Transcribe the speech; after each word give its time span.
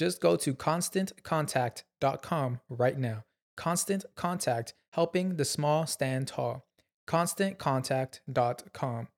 Just 0.00 0.22
go 0.22 0.36
to 0.38 0.54
constantcontact.com 0.54 2.60
right 2.70 2.96
now. 2.96 3.24
Constant 3.54 4.06
Contact, 4.16 4.72
helping 4.92 5.36
the 5.36 5.44
small 5.44 5.86
stand 5.86 6.26
tall. 6.26 6.64
ConstantContact.com. 7.06 9.08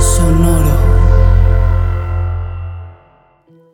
Sonoro. 0.00 0.76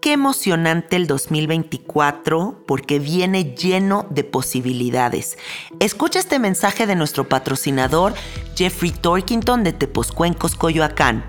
Qué 0.02 0.12
emocionante 0.12 0.96
el 0.96 1.06
2024 1.06 2.64
porque 2.66 2.98
viene 2.98 3.54
lleno 3.54 4.06
de 4.10 4.22
posibilidades. 4.22 5.38
Escucha 5.80 6.18
este 6.18 6.38
mensaje 6.38 6.86
de 6.86 6.94
nuestro 6.94 7.26
patrocinador 7.26 8.12
Jeffrey 8.54 8.90
Torkington 8.90 9.64
de 9.64 9.72
Teposcuencos, 9.72 10.56
Coyoacán. 10.56 11.24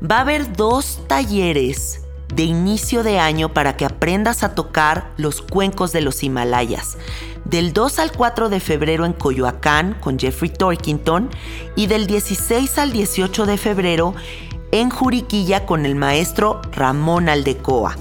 Va 0.00 0.18
a 0.18 0.20
haber 0.20 0.56
dos 0.56 1.00
talleres 1.08 2.03
de 2.34 2.42
inicio 2.42 3.02
de 3.02 3.18
año 3.18 3.52
para 3.52 3.76
que 3.76 3.84
aprendas 3.84 4.42
a 4.42 4.54
tocar 4.54 5.10
los 5.16 5.42
cuencos 5.42 5.92
de 5.92 6.00
los 6.00 6.22
Himalayas. 6.22 6.96
Del 7.44 7.72
2 7.72 7.98
al 7.98 8.12
4 8.12 8.48
de 8.48 8.60
febrero 8.60 9.04
en 9.04 9.12
Coyoacán 9.12 9.96
con 10.00 10.18
Jeffrey 10.18 10.50
Torkington 10.50 11.30
y 11.76 11.86
del 11.86 12.06
16 12.06 12.78
al 12.78 12.92
18 12.92 13.46
de 13.46 13.58
febrero 13.58 14.14
en 14.72 14.90
Juriquilla 14.90 15.66
con 15.66 15.86
el 15.86 15.94
maestro 15.94 16.60
Ramón 16.72 17.28
Aldecoa. 17.28 17.96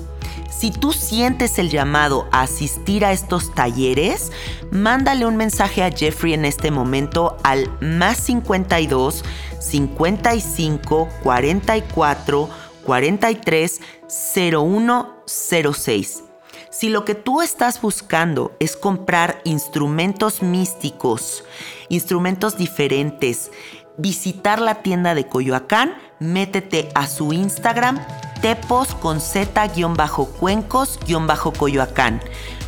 Si 0.49 0.71
tú 0.71 0.93
sientes 0.93 1.59
el 1.59 1.69
llamado 1.69 2.27
a 2.31 2.41
asistir 2.41 3.03
a 3.03 3.11
estos 3.11 3.53
talleres, 3.53 4.31
mándale 4.71 5.25
un 5.25 5.35
mensaje 5.35 5.83
a 5.83 5.91
Jeffrey 5.91 6.33
en 6.33 6.45
este 6.45 6.71
momento 6.71 7.37
al 7.43 7.69
más 7.81 8.17
52 8.17 9.25
55 9.59 11.09
44 11.21 12.49
43 12.85 13.81
0106. 14.07 16.23
Si 16.69 16.89
lo 16.89 17.05
que 17.05 17.15
tú 17.15 17.41
estás 17.41 17.81
buscando 17.81 18.55
es 18.59 18.75
comprar 18.75 19.41
instrumentos 19.43 20.41
místicos, 20.41 21.43
instrumentos 21.89 22.57
diferentes, 22.57 23.51
visitar 23.97 24.59
la 24.59 24.81
tienda 24.81 25.13
de 25.13 25.27
Coyoacán, 25.27 25.93
métete 26.19 26.89
a 26.95 27.05
su 27.07 27.33
Instagram 27.33 27.99
tepos 28.43 28.93
con 28.95 29.19
z-cuencos-coyoacán. 29.21 32.21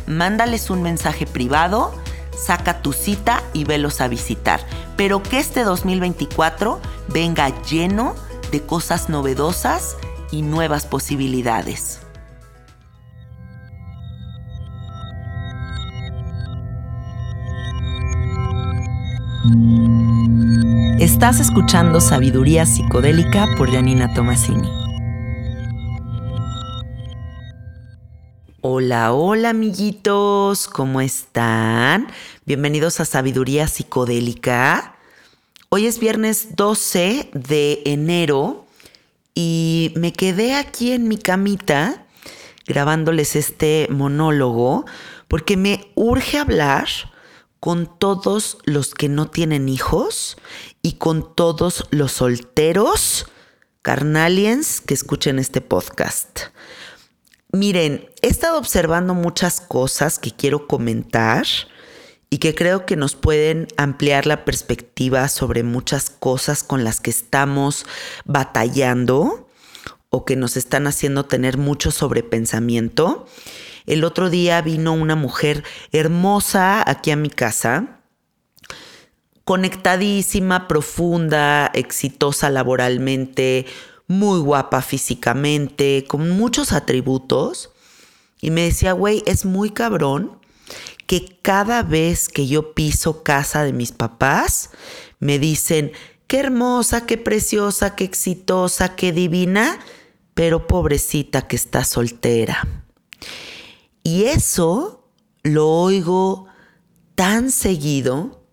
Mándales 0.06 0.70
un 0.70 0.82
mensaje 0.82 1.26
privado, 1.26 1.92
saca 2.34 2.80
tu 2.80 2.94
cita 2.94 3.42
y 3.52 3.64
velos 3.64 4.00
a 4.00 4.08
visitar. 4.08 4.60
Pero 4.96 5.22
que 5.22 5.38
este 5.38 5.64
2024 5.64 6.80
venga 7.08 7.50
lleno 7.64 8.14
de 8.14 8.35
cosas 8.62 9.08
novedosas 9.08 9.96
y 10.30 10.42
nuevas 10.42 10.86
posibilidades. 10.86 12.00
Estás 20.98 21.40
escuchando 21.40 22.00
Sabiduría 22.00 22.66
Psicodélica 22.66 23.46
por 23.56 23.70
Janina 23.70 24.12
Tomasini. 24.14 24.68
Hola, 28.62 29.12
hola 29.12 29.50
amiguitos, 29.50 30.66
¿cómo 30.66 31.00
están? 31.00 32.08
Bienvenidos 32.46 32.98
a 32.98 33.04
Sabiduría 33.04 33.68
Psicodélica. 33.68 34.95
Hoy 35.76 35.84
es 35.86 35.98
viernes 35.98 36.56
12 36.56 37.28
de 37.34 37.82
enero 37.84 38.66
y 39.34 39.92
me 39.94 40.14
quedé 40.14 40.54
aquí 40.54 40.92
en 40.92 41.06
mi 41.06 41.18
camita 41.18 42.06
grabándoles 42.66 43.36
este 43.36 43.86
monólogo 43.90 44.86
porque 45.28 45.58
me 45.58 45.92
urge 45.94 46.38
hablar 46.38 46.88
con 47.60 47.98
todos 47.98 48.56
los 48.64 48.94
que 48.94 49.10
no 49.10 49.28
tienen 49.28 49.68
hijos 49.68 50.38
y 50.80 50.94
con 50.94 51.34
todos 51.34 51.86
los 51.90 52.12
solteros 52.12 53.26
carnaliens 53.82 54.80
que 54.80 54.94
escuchen 54.94 55.38
este 55.38 55.60
podcast. 55.60 56.40
Miren, 57.52 58.08
he 58.22 58.28
estado 58.28 58.56
observando 58.56 59.12
muchas 59.12 59.60
cosas 59.60 60.18
que 60.18 60.30
quiero 60.30 60.68
comentar 60.68 61.44
y 62.30 62.38
que 62.38 62.54
creo 62.54 62.86
que 62.86 62.96
nos 62.96 63.14
pueden 63.14 63.68
ampliar 63.76 64.26
la 64.26 64.44
perspectiva 64.44 65.28
sobre 65.28 65.62
muchas 65.62 66.10
cosas 66.10 66.62
con 66.62 66.84
las 66.84 67.00
que 67.00 67.10
estamos 67.10 67.86
batallando 68.24 69.48
o 70.10 70.24
que 70.24 70.36
nos 70.36 70.56
están 70.56 70.86
haciendo 70.86 71.26
tener 71.26 71.56
mucho 71.56 71.90
sobrepensamiento. 71.90 73.26
El 73.86 74.02
otro 74.02 74.30
día 74.30 74.60
vino 74.62 74.92
una 74.92 75.14
mujer 75.14 75.62
hermosa 75.92 76.88
aquí 76.88 77.12
a 77.12 77.16
mi 77.16 77.30
casa, 77.30 78.00
conectadísima, 79.44 80.66
profunda, 80.66 81.70
exitosa 81.72 82.50
laboralmente, 82.50 83.66
muy 84.08 84.40
guapa 84.40 84.82
físicamente, 84.82 86.04
con 86.08 86.30
muchos 86.30 86.72
atributos. 86.72 87.70
Y 88.40 88.50
me 88.50 88.62
decía, 88.62 88.92
güey, 88.92 89.22
es 89.26 89.44
muy 89.44 89.70
cabrón 89.70 90.40
que 91.06 91.38
cada 91.42 91.82
vez 91.82 92.28
que 92.28 92.46
yo 92.46 92.74
piso 92.74 93.22
casa 93.22 93.64
de 93.64 93.72
mis 93.72 93.92
papás, 93.92 94.70
me 95.18 95.38
dicen, 95.38 95.92
qué 96.26 96.40
hermosa, 96.40 97.06
qué 97.06 97.16
preciosa, 97.16 97.94
qué 97.94 98.04
exitosa, 98.04 98.96
qué 98.96 99.12
divina, 99.12 99.78
pero 100.34 100.66
pobrecita 100.66 101.46
que 101.48 101.56
está 101.56 101.84
soltera. 101.84 102.66
Y 104.02 104.24
eso 104.24 105.08
lo 105.42 105.68
oigo 105.68 106.46
tan 107.14 107.50
seguido 107.50 108.45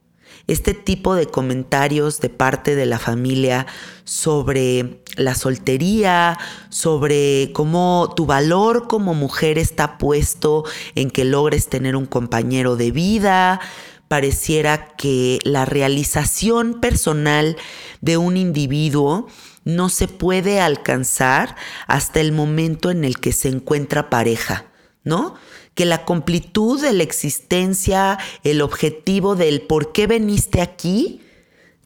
este 0.47 0.73
tipo 0.73 1.15
de 1.15 1.27
comentarios 1.27 2.19
de 2.19 2.29
parte 2.29 2.75
de 2.75 2.85
la 2.85 2.99
familia 2.99 3.65
sobre 4.03 5.01
la 5.15 5.35
soltería, 5.35 6.37
sobre 6.69 7.51
cómo 7.53 8.13
tu 8.15 8.25
valor 8.25 8.87
como 8.87 9.13
mujer 9.13 9.57
está 9.57 9.97
puesto 9.97 10.65
en 10.95 11.09
que 11.09 11.23
logres 11.23 11.69
tener 11.69 11.95
un 11.95 12.05
compañero 12.05 12.75
de 12.75 12.91
vida. 12.91 13.61
Pareciera 14.07 14.89
que 14.95 15.39
la 15.43 15.65
realización 15.65 16.81
personal 16.81 17.57
de 18.01 18.17
un 18.17 18.37
individuo 18.37 19.27
no 19.63 19.89
se 19.89 20.07
puede 20.07 20.59
alcanzar 20.59 21.55
hasta 21.87 22.19
el 22.19 22.33
momento 22.33 22.91
en 22.91 23.05
el 23.05 23.19
que 23.19 23.31
se 23.31 23.47
encuentra 23.47 24.09
pareja, 24.09 24.65
¿no? 25.03 25.35
Que 25.75 25.85
la 25.85 26.05
completud 26.05 26.81
de 26.81 26.93
la 26.93 27.03
existencia, 27.03 28.19
el 28.43 28.61
objetivo 28.61 29.35
del 29.35 29.61
por 29.61 29.91
qué 29.91 30.07
veniste 30.07 30.61
aquí, 30.61 31.21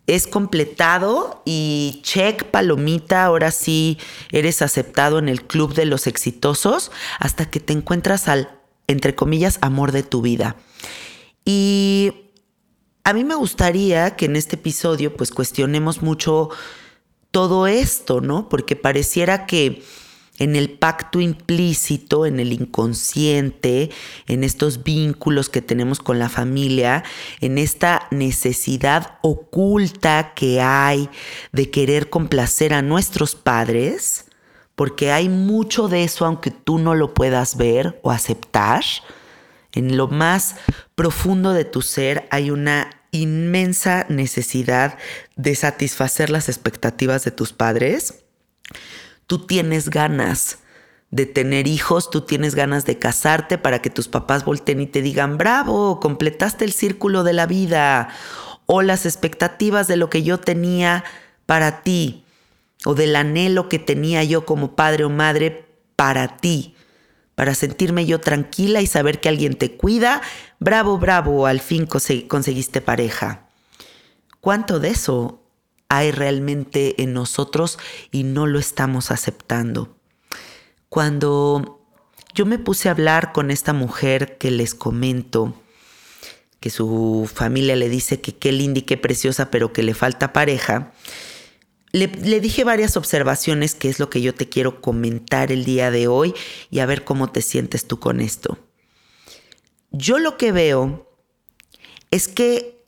es 0.08 0.26
completado 0.26 1.42
y 1.46 2.00
check 2.02 2.46
palomita, 2.46 3.26
ahora 3.26 3.52
sí 3.52 3.98
eres 4.32 4.62
aceptado 4.62 5.20
en 5.20 5.28
el 5.28 5.46
club 5.46 5.74
de 5.74 5.86
los 5.86 6.08
exitosos 6.08 6.92
hasta 7.20 7.50
que 7.50 7.60
te 7.60 7.74
encuentras 7.74 8.30
al, 8.30 8.50
entre 8.88 9.16
comillas, 9.16 9.60
amor 9.62 9.92
de 9.92 10.04
tu 10.04 10.22
vida. 10.22 10.56
Y 11.44 12.14
a 13.04 13.14
mí 13.14 13.26
me 13.26 13.36
gustaría 13.36 14.16
que 14.16 14.26
en 14.26 14.38
este 14.38 14.56
episodio 14.56 15.16
pues 15.16 15.32
cuestionemos 15.32 16.02
mucho 16.02 16.50
todo 17.32 17.68
esto, 17.68 18.22
¿no? 18.22 18.48
Porque 18.48 18.78
pareciera 18.78 19.46
que 19.46 19.84
en 20.38 20.56
el 20.56 20.70
pacto 20.72 21.20
implícito, 21.20 22.26
en 22.26 22.40
el 22.40 22.54
inconsciente, 22.54 23.90
en 24.28 24.44
estos 24.44 24.84
vínculos 24.84 25.50
que 25.50 25.62
tenemos 25.62 26.00
con 26.00 26.20
la 26.20 26.30
familia, 26.30 27.04
en 27.42 27.58
esta 27.58 28.08
necesidad 28.12 29.18
oculta 29.22 30.34
que 30.36 30.62
hay 30.62 31.10
de 31.52 31.70
querer 31.72 32.10
complacer 32.10 32.74
a 32.74 32.82
nuestros 32.82 33.36
padres, 33.36 34.26
porque 34.76 35.12
hay 35.12 35.28
mucho 35.28 35.88
de 35.88 36.04
eso 36.04 36.26
aunque 36.26 36.52
tú 36.52 36.78
no 36.78 36.94
lo 36.94 37.14
puedas 37.14 37.58
ver 37.58 38.00
o 38.04 38.12
aceptar. 38.12 38.84
En 39.74 39.98
lo 39.98 40.08
más 40.08 40.56
profundo 40.96 41.54
de 41.54 41.66
tu 41.66 41.82
ser 41.82 42.28
hay 42.32 42.52
una 42.52 42.92
inmensa 43.12 44.06
necesidad 44.10 44.98
de 45.36 45.56
satisfacer 45.56 46.30
las 46.30 46.50
expectativas 46.50 47.24
de 47.24 47.32
tus 47.32 47.54
padres 47.54 48.26
tú 49.28 49.46
tienes 49.46 49.90
ganas 49.90 50.60
de 51.12 51.26
tener 51.26 51.68
hijos, 51.68 52.10
tú 52.10 52.22
tienes 52.22 52.56
ganas 52.56 52.86
de 52.86 52.98
casarte 52.98 53.58
para 53.58 53.82
que 53.82 53.90
tus 53.90 54.08
papás 54.08 54.44
volteen 54.44 54.82
y 54.82 54.88
te 54.88 55.02
digan, 55.02 55.38
bravo, 55.38 56.00
completaste 56.00 56.66
el 56.66 56.74
círculo 56.74 57.24
de 57.24 57.34
la 57.34 57.46
vida, 57.46 58.10
o 58.66 58.82
las 58.82 59.06
expectativas 59.06 59.88
de 59.88 59.96
lo 59.96 60.10
que 60.10 60.24
yo 60.24 60.40
tenía 60.40 61.06
para 61.46 61.82
ti, 61.82 62.26
o 62.86 62.94
del 62.94 63.16
anhelo 63.16 63.70
que 63.70 63.80
tenía 63.80 64.24
yo 64.24 64.46
como 64.46 64.76
padre 64.76 65.06
o 65.06 65.10
madre 65.10 65.66
para 65.96 66.38
ti, 66.38 66.76
para 67.36 67.56
sentirme 67.56 68.06
yo 68.06 68.20
tranquila 68.20 68.82
y 68.82 68.88
saber 68.88 69.22
que 69.22 69.30
alguien 69.30 69.56
te 69.56 69.78
cuida, 69.78 70.22
bravo, 70.60 70.98
bravo, 70.98 71.48
al 71.48 71.62
fin 71.62 71.86
conseguiste 71.86 72.82
pareja. 72.82 73.48
¿Cuánto 74.42 74.80
de 74.80 74.90
eso 74.90 75.47
hay 75.90 76.12
realmente 76.12 77.02
en 77.02 77.14
nosotros 77.14 77.80
y 78.12 78.24
no 78.24 78.46
lo 78.46 78.60
estamos 78.60 79.12
aceptando. 79.12 79.98
Cuando 80.90 81.82
yo 82.34 82.46
me 82.46 82.60
puse 82.60 82.88
a 82.88 82.92
hablar 82.92 83.32
con 83.34 83.52
esta 83.52 83.74
mujer 83.74 84.38
que 84.38 84.52
les 84.52 84.76
comento, 84.76 85.60
que 86.60 86.70
su 86.70 87.30
familia 87.34 87.76
le 87.76 87.90
dice 87.90 88.22
que 88.22 88.36
qué 88.36 88.52
linda 88.52 88.80
y 88.80 88.84
qué 88.84 88.98
preciosa, 88.98 89.52
pero 89.52 89.74
que 89.74 89.84
le 89.84 89.94
falta 89.94 90.34
pareja, 90.34 90.94
le, 91.92 92.08
le, 92.08 92.40
dije 92.42 92.64
varias 92.64 92.98
observaciones 92.98 93.74
que 93.74 93.90
es 93.90 94.00
lo 94.00 94.10
que 94.10 94.22
yo 94.22 94.36
te 94.36 94.50
quiero 94.50 94.82
comentar 94.82 95.52
el 95.52 95.66
día 95.66 95.90
de 95.90 96.08
hoy 96.08 96.34
y 96.70 96.80
a 96.80 96.86
ver 96.86 97.04
cómo 97.04 97.32
te 97.32 97.42
sientes 97.42 97.88
tú 97.88 98.00
con 98.00 98.20
esto. 98.20 98.58
Yo 99.92 100.20
lo 100.20 100.38
que 100.38 100.52
veo 100.52 101.10
es 102.12 102.28
que 102.28 102.84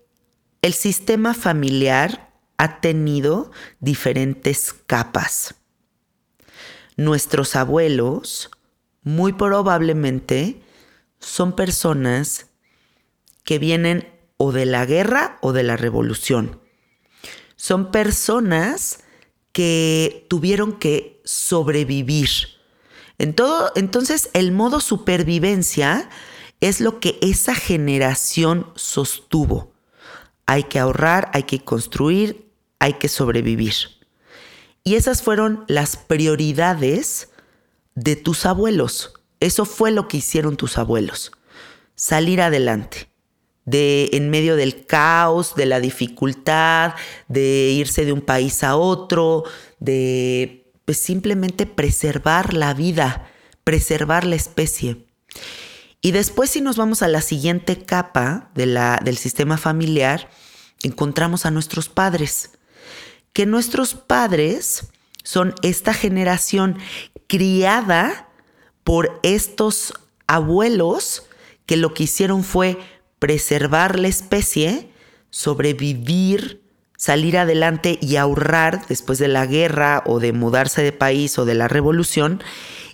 el 0.62 0.74
sistema 0.74 1.34
familiar 1.34 2.29
ha 2.60 2.82
tenido 2.82 3.52
diferentes 3.80 4.74
capas. 4.74 5.56
Nuestros 6.98 7.56
abuelos 7.56 8.52
muy 9.02 9.32
probablemente 9.32 10.62
son 11.20 11.56
personas 11.56 12.48
que 13.46 13.60
vienen 13.60 14.10
o 14.36 14.52
de 14.52 14.66
la 14.66 14.86
guerra 14.86 15.38
o 15.42 15.54
de 15.54 15.64
la 15.64 15.78
revolución. 15.78 16.60
Son 17.56 17.92
personas 17.92 19.06
que 19.54 20.28
tuvieron 20.30 20.74
que 20.74 21.22
sobrevivir. 21.24 22.30
En 23.18 23.36
todo, 23.36 23.72
entonces, 23.78 24.30
el 24.34 24.52
modo 24.52 24.82
supervivencia 24.82 26.10
es 26.60 26.82
lo 26.82 27.00
que 27.00 27.18
esa 27.22 27.56
generación 27.56 28.68
sostuvo. 28.76 29.72
Hay 30.46 30.64
que 30.64 30.80
ahorrar, 30.80 31.32
hay 31.34 31.44
que 31.44 31.64
construir, 31.64 32.49
hay 32.80 32.94
que 32.94 33.10
sobrevivir. 33.10 33.74
Y 34.84 34.96
esas 34.96 35.22
fueron 35.22 35.66
las 35.68 35.98
prioridades 35.98 37.30
de 37.96 38.16
tus 38.16 38.46
abuelos. 38.46 39.14
Eso 39.40 39.66
fue 39.66 39.92
lo 39.92 40.08
que 40.08 40.18
hicieron 40.18 40.58
tus 40.58 40.78
abuelos. 40.78 41.32
Salir 41.96 42.42
adelante. 42.42 43.10
De 43.66 44.10
en 44.14 44.32
medio 44.32 44.56
del 44.56 44.88
caos, 44.88 45.54
de 45.56 45.68
la 45.68 45.80
dificultad, 45.80 46.96
de 47.28 47.70
irse 47.72 48.04
de 48.04 48.14
un 48.14 48.22
país 48.22 48.64
a 48.64 48.76
otro, 48.76 49.44
de 49.80 50.72
pues, 50.86 50.98
simplemente 50.98 51.68
preservar 51.68 52.56
la 52.56 52.74
vida, 52.74 53.30
preservar 53.64 54.26
la 54.26 54.36
especie. 54.36 55.06
Y 56.02 56.12
después 56.12 56.50
si 56.50 56.62
nos 56.62 56.78
vamos 56.78 57.04
a 57.04 57.08
la 57.10 57.22
siguiente 57.22 57.84
capa 57.84 58.50
del 58.56 59.18
sistema 59.18 59.58
familiar, 59.58 60.32
encontramos 60.82 61.46
a 61.46 61.52
nuestros 61.52 61.90
padres 61.90 62.52
que 63.34 63.46
nuestros 63.46 63.94
padres 63.94 64.88
son 65.24 65.54
esta 65.62 65.94
generación 65.94 66.78
criada 67.28 68.28
por 68.84 69.20
estos 69.24 69.94
abuelos 70.28 71.28
que 71.66 71.78
lo 71.78 71.94
que 71.94 72.04
hicieron 72.04 72.44
fue 72.44 72.78
preservar 73.20 74.00
la 74.00 74.08
especie, 74.08 74.90
sobrevivir, 75.30 76.64
salir 76.98 77.38
adelante 77.38 78.00
y 78.02 78.16
ahorrar 78.16 78.88
después 78.88 79.20
de 79.20 79.28
la 79.28 79.46
guerra 79.46 80.04
o 80.06 80.20
de 80.20 80.34
mudarse 80.34 80.82
de 80.82 80.92
país 80.92 81.38
o 81.38 81.46
de 81.46 81.54
la 81.54 81.68
revolución, 81.68 82.42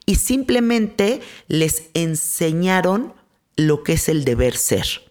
y 0.06 0.16
simplemente 0.16 1.22
les 1.48 1.90
enseñaron 1.94 3.14
lo 3.56 3.84
que 3.84 3.94
es 3.94 4.10
el 4.10 4.26
deber 4.26 4.58
ser. 4.58 5.05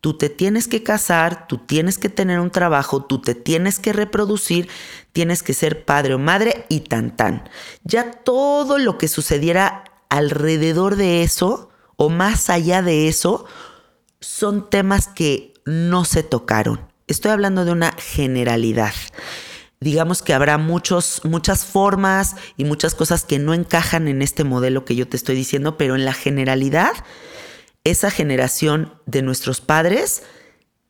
Tú 0.00 0.16
te 0.16 0.28
tienes 0.28 0.68
que 0.68 0.82
casar, 0.84 1.48
tú 1.48 1.58
tienes 1.58 1.98
que 1.98 2.08
tener 2.08 2.38
un 2.38 2.50
trabajo, 2.50 3.04
tú 3.04 3.20
te 3.20 3.34
tienes 3.34 3.80
que 3.80 3.92
reproducir, 3.92 4.68
tienes 5.12 5.42
que 5.42 5.54
ser 5.54 5.84
padre 5.84 6.14
o 6.14 6.18
madre 6.18 6.66
y 6.68 6.80
tan 6.80 7.16
tan. 7.16 7.48
Ya 7.82 8.12
todo 8.12 8.78
lo 8.78 8.96
que 8.96 9.08
sucediera 9.08 9.84
alrededor 10.08 10.96
de 10.96 11.22
eso 11.22 11.70
o 11.96 12.10
más 12.10 12.48
allá 12.48 12.80
de 12.80 13.08
eso 13.08 13.44
son 14.20 14.70
temas 14.70 15.08
que 15.08 15.54
no 15.64 16.04
se 16.04 16.22
tocaron. 16.22 16.80
Estoy 17.08 17.32
hablando 17.32 17.64
de 17.64 17.72
una 17.72 17.92
generalidad. 17.98 18.94
Digamos 19.80 20.22
que 20.22 20.34
habrá 20.34 20.58
muchos, 20.58 21.20
muchas 21.24 21.64
formas 21.64 22.36
y 22.56 22.64
muchas 22.64 22.94
cosas 22.94 23.24
que 23.24 23.38
no 23.38 23.54
encajan 23.54 24.08
en 24.08 24.22
este 24.22 24.44
modelo 24.44 24.84
que 24.84 24.96
yo 24.96 25.08
te 25.08 25.16
estoy 25.16 25.34
diciendo, 25.34 25.76
pero 25.76 25.94
en 25.94 26.04
la 26.04 26.12
generalidad 26.12 26.92
esa 27.90 28.10
generación 28.10 28.94
de 29.06 29.22
nuestros 29.22 29.60
padres, 29.60 30.22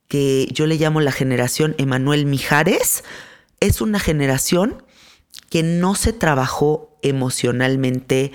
que 0.09 0.49
yo 0.53 0.67
le 0.67 0.77
llamo 0.77 1.01
la 1.01 1.13
generación 1.13 1.75
Emanuel 1.79 2.27
Mijares, 2.27 3.05
es 3.61 3.81
una 3.81 3.99
generación 3.99 4.83
que 5.51 5.63
no 5.63 5.95
se 5.95 6.13
trabajó 6.13 6.99
emocionalmente 7.03 8.33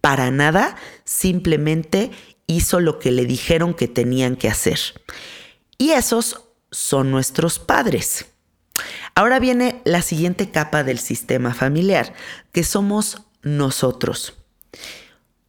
para 0.00 0.30
nada, 0.30 0.76
simplemente 1.04 2.10
hizo 2.46 2.80
lo 2.80 2.98
que 2.98 3.10
le 3.10 3.24
dijeron 3.24 3.74
que 3.74 3.88
tenían 3.88 4.36
que 4.36 4.48
hacer. 4.48 4.78
Y 5.78 5.90
esos 5.90 6.44
son 6.70 7.10
nuestros 7.10 7.58
padres. 7.58 8.26
Ahora 9.14 9.38
viene 9.40 9.80
la 9.84 10.02
siguiente 10.02 10.50
capa 10.50 10.84
del 10.84 10.98
sistema 10.98 11.54
familiar, 11.54 12.14
que 12.52 12.62
somos 12.62 13.22
nosotros 13.42 14.34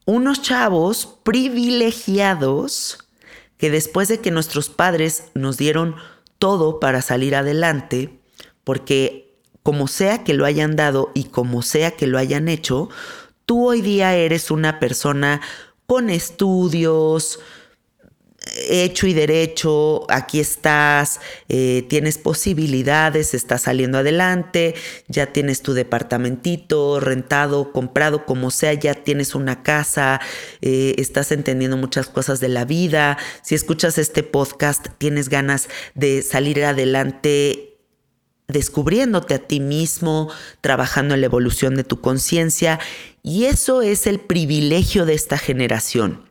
unos 0.08 0.42
chavos 0.42 1.20
privilegiados 1.24 2.98
que 3.58 3.70
después 3.70 4.08
de 4.08 4.22
que 4.22 4.32
nuestros 4.32 4.70
padres 4.70 5.26
nos 5.34 5.58
dieron 5.58 5.96
todo 6.40 6.80
para 6.80 7.02
salir 7.02 7.36
adelante, 7.36 8.22
porque 8.64 9.38
como 9.64 9.88
sea 9.88 10.24
que 10.24 10.34
lo 10.34 10.46
hayan 10.46 10.78
dado 10.78 11.12
y 11.14 11.26
como 11.26 11.62
sea 11.62 11.92
que 11.92 12.08
lo 12.08 12.18
hayan 12.18 12.48
hecho, 12.48 12.90
tú 13.46 13.68
hoy 13.68 13.82
día 13.82 14.16
eres 14.16 14.50
una 14.50 14.80
persona 14.80 15.42
con 15.88 16.10
estudios, 16.10 17.42
hecho 18.70 19.08
y 19.08 19.14
derecho, 19.14 20.06
aquí 20.10 20.40
estás, 20.40 21.20
eh, 21.50 21.86
tienes 21.90 22.18
posibilidades, 22.18 23.34
estás 23.34 23.64
saliendo 23.64 23.98
adelante, 23.98 24.76
ya 25.08 25.28
tienes 25.28 25.62
tu 25.62 25.74
departamentito 25.74 27.00
rentado, 27.00 27.72
comprado, 27.72 28.26
como 28.26 28.52
sea, 28.52 28.74
ya 28.74 28.94
tienes 28.94 29.36
una 29.36 29.64
casa, 29.64 30.22
eh, 30.62 30.96
estás 30.98 31.32
entendiendo 31.32 31.78
muchas 31.78 32.08
cosas 32.08 32.40
de 32.40 32.50
la 32.50 32.66
vida. 32.66 33.18
Si 33.42 33.56
escuchas 33.56 33.98
este 33.98 34.24
podcast, 34.24 34.88
tienes 34.98 35.30
ganas 35.30 35.70
de 35.96 36.22
salir 36.22 36.64
adelante 36.64 37.74
descubriéndote 38.48 39.34
a 39.34 39.40
ti 39.40 39.60
mismo, 39.60 40.32
trabajando 40.62 41.14
en 41.14 41.22
la 41.22 41.26
evolución 41.26 41.76
de 41.76 41.84
tu 41.84 42.00
conciencia. 42.00 42.80
Y 43.22 43.46
eso 43.46 43.82
es 43.82 44.08
el 44.08 44.20
privilegio 44.20 45.06
de 45.06 45.16
esta 45.16 45.38
generación 45.38 46.28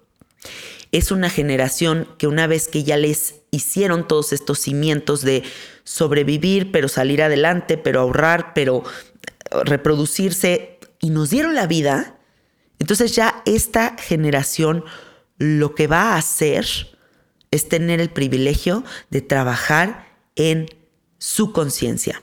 es 0.96 1.10
una 1.10 1.28
generación 1.28 2.08
que 2.16 2.26
una 2.26 2.46
vez 2.46 2.68
que 2.68 2.82
ya 2.82 2.96
les 2.96 3.42
hicieron 3.50 4.08
todos 4.08 4.32
estos 4.32 4.58
cimientos 4.60 5.20
de 5.20 5.42
sobrevivir, 5.84 6.72
pero 6.72 6.88
salir 6.88 7.22
adelante, 7.22 7.76
pero 7.76 8.00
ahorrar, 8.00 8.54
pero 8.54 8.82
reproducirse, 9.64 10.78
y 10.98 11.10
nos 11.10 11.28
dieron 11.28 11.54
la 11.54 11.66
vida, 11.66 12.18
entonces 12.78 13.14
ya 13.14 13.42
esta 13.44 13.96
generación 13.98 14.84
lo 15.36 15.74
que 15.74 15.86
va 15.86 16.14
a 16.14 16.16
hacer 16.16 16.66
es 17.50 17.68
tener 17.68 18.00
el 18.00 18.08
privilegio 18.08 18.82
de 19.10 19.20
trabajar 19.20 20.08
en 20.34 20.66
su 21.18 21.52
conciencia. 21.52 22.22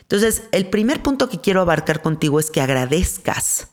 Entonces, 0.00 0.42
el 0.52 0.68
primer 0.68 1.02
punto 1.02 1.30
que 1.30 1.40
quiero 1.40 1.62
abarcar 1.62 2.02
contigo 2.02 2.40
es 2.40 2.50
que 2.50 2.60
agradezcas 2.60 3.68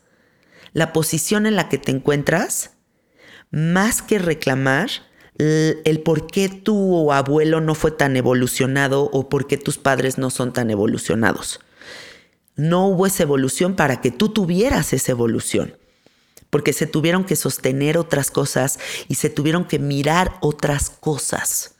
la 0.71 0.93
posición 0.93 1.45
en 1.45 1.55
la 1.57 1.67
que 1.67 1.77
te 1.77 1.91
encuentras 1.91 2.76
más 3.51 4.01
que 4.01 4.19
reclamar 4.19 4.89
el 5.37 6.01
por 6.01 6.27
qué 6.27 6.49
tu 6.49 7.11
abuelo 7.11 7.61
no 7.61 7.75
fue 7.75 7.91
tan 7.91 8.17
evolucionado 8.17 9.03
o 9.03 9.29
por 9.29 9.47
qué 9.47 9.57
tus 9.57 9.77
padres 9.77 10.17
no 10.17 10.29
son 10.29 10.51
tan 10.51 10.71
evolucionados. 10.71 11.59
No 12.55 12.87
hubo 12.87 13.05
esa 13.05 13.23
evolución 13.23 13.75
para 13.75 14.01
que 14.01 14.09
tú 14.09 14.29
tuvieras 14.29 14.93
esa 14.93 15.11
evolución, 15.11 15.77
porque 16.49 16.73
se 16.73 16.87
tuvieron 16.87 17.23
que 17.23 17.35
sostener 17.35 17.99
otras 17.99 18.31
cosas 18.31 18.79
y 19.07 19.15
se 19.15 19.29
tuvieron 19.29 19.65
que 19.65 19.77
mirar 19.77 20.37
otras 20.41 20.89
cosas. 20.89 21.75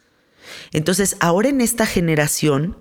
Entonces, 0.72 1.18
ahora 1.20 1.50
en 1.50 1.62
esta 1.62 1.88
generación, 1.88 2.78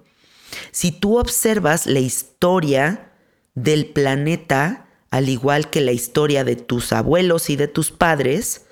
si 0.73 0.93
tú 0.93 1.19
observas 1.19 1.87
la 1.87 2.01
historia 2.01 3.13
del 3.55 3.87
planeta, 3.87 4.89
al 5.11 5.31
igual 5.31 5.71
que 5.71 5.81
la 5.81 5.93
historia 5.93 6.45
de 6.45 6.57
tus 6.57 6.93
abuelos 6.93 7.49
y 7.49 7.57
de 7.57 7.69
tus 7.69 7.91
padres, 7.93 8.66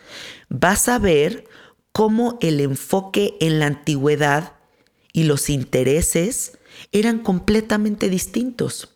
vas 0.48 0.88
a 0.88 0.98
ver 0.98 1.44
cómo 1.92 2.38
el 2.40 2.60
enfoque 2.60 3.36
en 3.40 3.60
la 3.60 3.66
antigüedad 3.66 4.54
y 5.12 5.24
los 5.24 5.48
intereses 5.48 6.58
eran 6.92 7.20
completamente 7.20 8.08
distintos. 8.08 8.90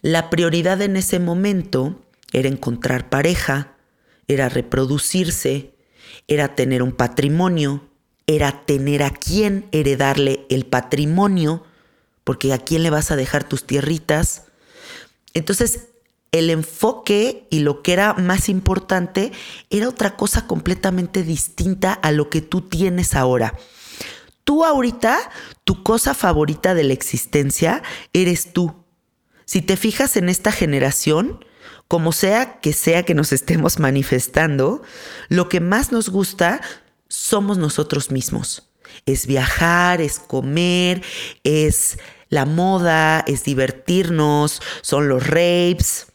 La 0.00 0.30
prioridad 0.30 0.80
en 0.82 0.96
ese 0.96 1.18
momento 1.18 2.02
era 2.32 2.48
encontrar 2.48 3.08
pareja, 3.08 3.76
era 4.28 4.48
reproducirse, 4.48 5.74
era 6.28 6.54
tener 6.54 6.82
un 6.82 6.92
patrimonio, 6.92 7.88
era 8.26 8.64
tener 8.66 9.02
a 9.02 9.10
quién 9.10 9.68
heredarle 9.72 10.46
el 10.48 10.66
patrimonio, 10.66 11.64
porque 12.24 12.52
a 12.52 12.58
quién 12.58 12.82
le 12.82 12.90
vas 12.90 13.10
a 13.10 13.16
dejar 13.16 13.48
tus 13.48 13.66
tierritas. 13.66 14.44
Entonces, 15.34 15.88
el 16.38 16.50
enfoque 16.50 17.46
y 17.50 17.60
lo 17.60 17.82
que 17.82 17.92
era 17.92 18.14
más 18.14 18.48
importante 18.48 19.32
era 19.70 19.88
otra 19.88 20.16
cosa 20.16 20.46
completamente 20.46 21.22
distinta 21.22 21.92
a 21.92 22.12
lo 22.12 22.30
que 22.30 22.40
tú 22.40 22.62
tienes 22.62 23.14
ahora. 23.14 23.54
Tú 24.44 24.64
ahorita, 24.64 25.18
tu 25.64 25.82
cosa 25.82 26.14
favorita 26.14 26.74
de 26.74 26.84
la 26.84 26.92
existencia 26.92 27.82
eres 28.12 28.52
tú. 28.52 28.84
Si 29.44 29.62
te 29.62 29.76
fijas 29.76 30.16
en 30.16 30.28
esta 30.28 30.52
generación, 30.52 31.44
como 31.88 32.12
sea 32.12 32.60
que 32.60 32.72
sea 32.72 33.04
que 33.04 33.14
nos 33.14 33.32
estemos 33.32 33.78
manifestando, 33.78 34.82
lo 35.28 35.48
que 35.48 35.60
más 35.60 35.92
nos 35.92 36.08
gusta 36.08 36.60
somos 37.08 37.58
nosotros 37.58 38.10
mismos. 38.10 38.70
Es 39.04 39.26
viajar, 39.26 40.00
es 40.00 40.18
comer, 40.18 41.02
es 41.44 41.98
la 42.28 42.44
moda, 42.44 43.24
es 43.26 43.44
divertirnos, 43.44 44.62
son 44.82 45.08
los 45.08 45.26
rapes, 45.26 46.06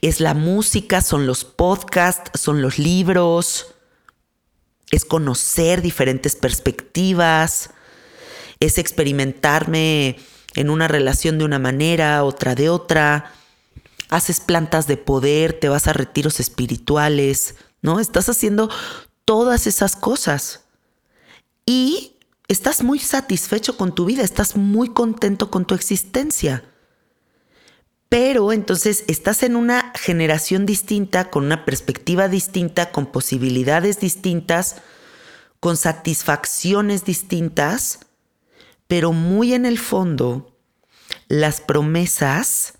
es 0.00 0.20
la 0.20 0.34
música, 0.34 1.00
son 1.00 1.26
los 1.26 1.44
podcasts, 1.44 2.38
son 2.40 2.62
los 2.62 2.78
libros, 2.78 3.74
es 4.90 5.04
conocer 5.04 5.82
diferentes 5.82 6.36
perspectivas, 6.36 7.70
es 8.60 8.78
experimentarme 8.78 10.18
en 10.54 10.70
una 10.70 10.88
relación 10.88 11.38
de 11.38 11.44
una 11.44 11.58
manera, 11.58 12.24
otra 12.24 12.54
de 12.54 12.70
otra. 12.70 13.32
Haces 14.08 14.40
plantas 14.40 14.86
de 14.86 14.96
poder, 14.96 15.58
te 15.58 15.68
vas 15.68 15.88
a 15.88 15.92
retiros 15.92 16.40
espirituales, 16.40 17.56
¿no? 17.82 18.00
Estás 18.00 18.28
haciendo 18.28 18.70
todas 19.24 19.66
esas 19.66 19.96
cosas. 19.96 20.64
Y 21.66 22.16
estás 22.48 22.82
muy 22.82 23.00
satisfecho 23.00 23.76
con 23.76 23.94
tu 23.94 24.04
vida, 24.04 24.22
estás 24.22 24.56
muy 24.56 24.90
contento 24.90 25.50
con 25.50 25.64
tu 25.64 25.74
existencia. 25.74 26.64
Pero 28.08 28.52
entonces 28.52 29.04
estás 29.08 29.42
en 29.42 29.56
una 29.56 29.92
generación 29.96 30.64
distinta, 30.64 31.30
con 31.30 31.44
una 31.44 31.64
perspectiva 31.64 32.28
distinta, 32.28 32.92
con 32.92 33.06
posibilidades 33.06 33.98
distintas, 33.98 34.76
con 35.58 35.76
satisfacciones 35.76 37.04
distintas, 37.04 38.00
pero 38.86 39.12
muy 39.12 39.54
en 39.54 39.66
el 39.66 39.78
fondo, 39.78 40.56
las 41.28 41.60
promesas, 41.60 42.74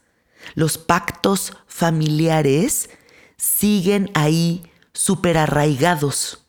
los 0.55 0.79
pactos 0.79 1.53
familiares 1.67 2.91
siguen 3.37 4.11
ahí 4.15 4.71
súper 4.93 5.37
arraigados, 5.39 6.47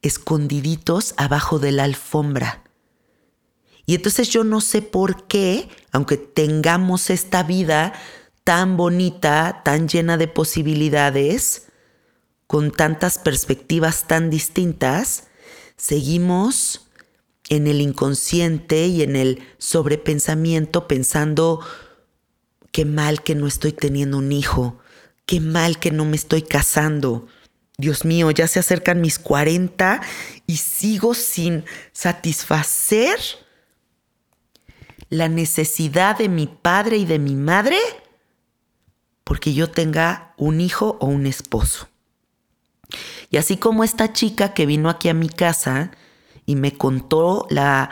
escondiditos 0.00 1.12
abajo 1.18 1.58
de 1.58 1.72
la 1.72 1.84
alfombra. 1.84 2.64
Y 3.88 3.94
entonces 3.94 4.28
yo 4.28 4.44
no 4.44 4.60
sé 4.60 4.82
por 4.82 5.26
qué, 5.28 5.66
aunque 5.92 6.18
tengamos 6.18 7.08
esta 7.08 7.42
vida 7.42 7.94
tan 8.44 8.76
bonita, 8.76 9.62
tan 9.64 9.88
llena 9.88 10.18
de 10.18 10.28
posibilidades, 10.28 11.68
con 12.46 12.70
tantas 12.70 13.16
perspectivas 13.16 14.06
tan 14.06 14.28
distintas, 14.28 15.28
seguimos 15.78 16.90
en 17.48 17.66
el 17.66 17.80
inconsciente 17.80 18.88
y 18.88 19.00
en 19.02 19.16
el 19.16 19.42
sobrepensamiento 19.56 20.86
pensando, 20.86 21.60
qué 22.70 22.84
mal 22.84 23.22
que 23.22 23.34
no 23.34 23.46
estoy 23.46 23.72
teniendo 23.72 24.18
un 24.18 24.32
hijo, 24.32 24.80
qué 25.24 25.40
mal 25.40 25.78
que 25.78 25.92
no 25.92 26.04
me 26.04 26.16
estoy 26.16 26.42
casando. 26.42 27.26
Dios 27.78 28.04
mío, 28.04 28.30
ya 28.32 28.48
se 28.48 28.58
acercan 28.58 29.00
mis 29.00 29.18
40 29.18 30.02
y 30.46 30.58
sigo 30.58 31.14
sin 31.14 31.64
satisfacer 31.92 33.18
la 35.08 35.28
necesidad 35.28 36.18
de 36.18 36.28
mi 36.28 36.46
padre 36.46 36.98
y 36.98 37.04
de 37.04 37.18
mi 37.18 37.34
madre 37.34 37.78
porque 39.24 39.52
yo 39.52 39.70
tenga 39.70 40.32
un 40.38 40.60
hijo 40.60 40.96
o 41.00 41.06
un 41.06 41.26
esposo. 41.26 41.88
Y 43.30 43.36
así 43.36 43.58
como 43.58 43.84
esta 43.84 44.14
chica 44.14 44.54
que 44.54 44.64
vino 44.64 44.88
aquí 44.88 45.10
a 45.10 45.14
mi 45.14 45.28
casa 45.28 45.90
y 46.46 46.56
me 46.56 46.72
contó 46.72 47.46
la 47.50 47.90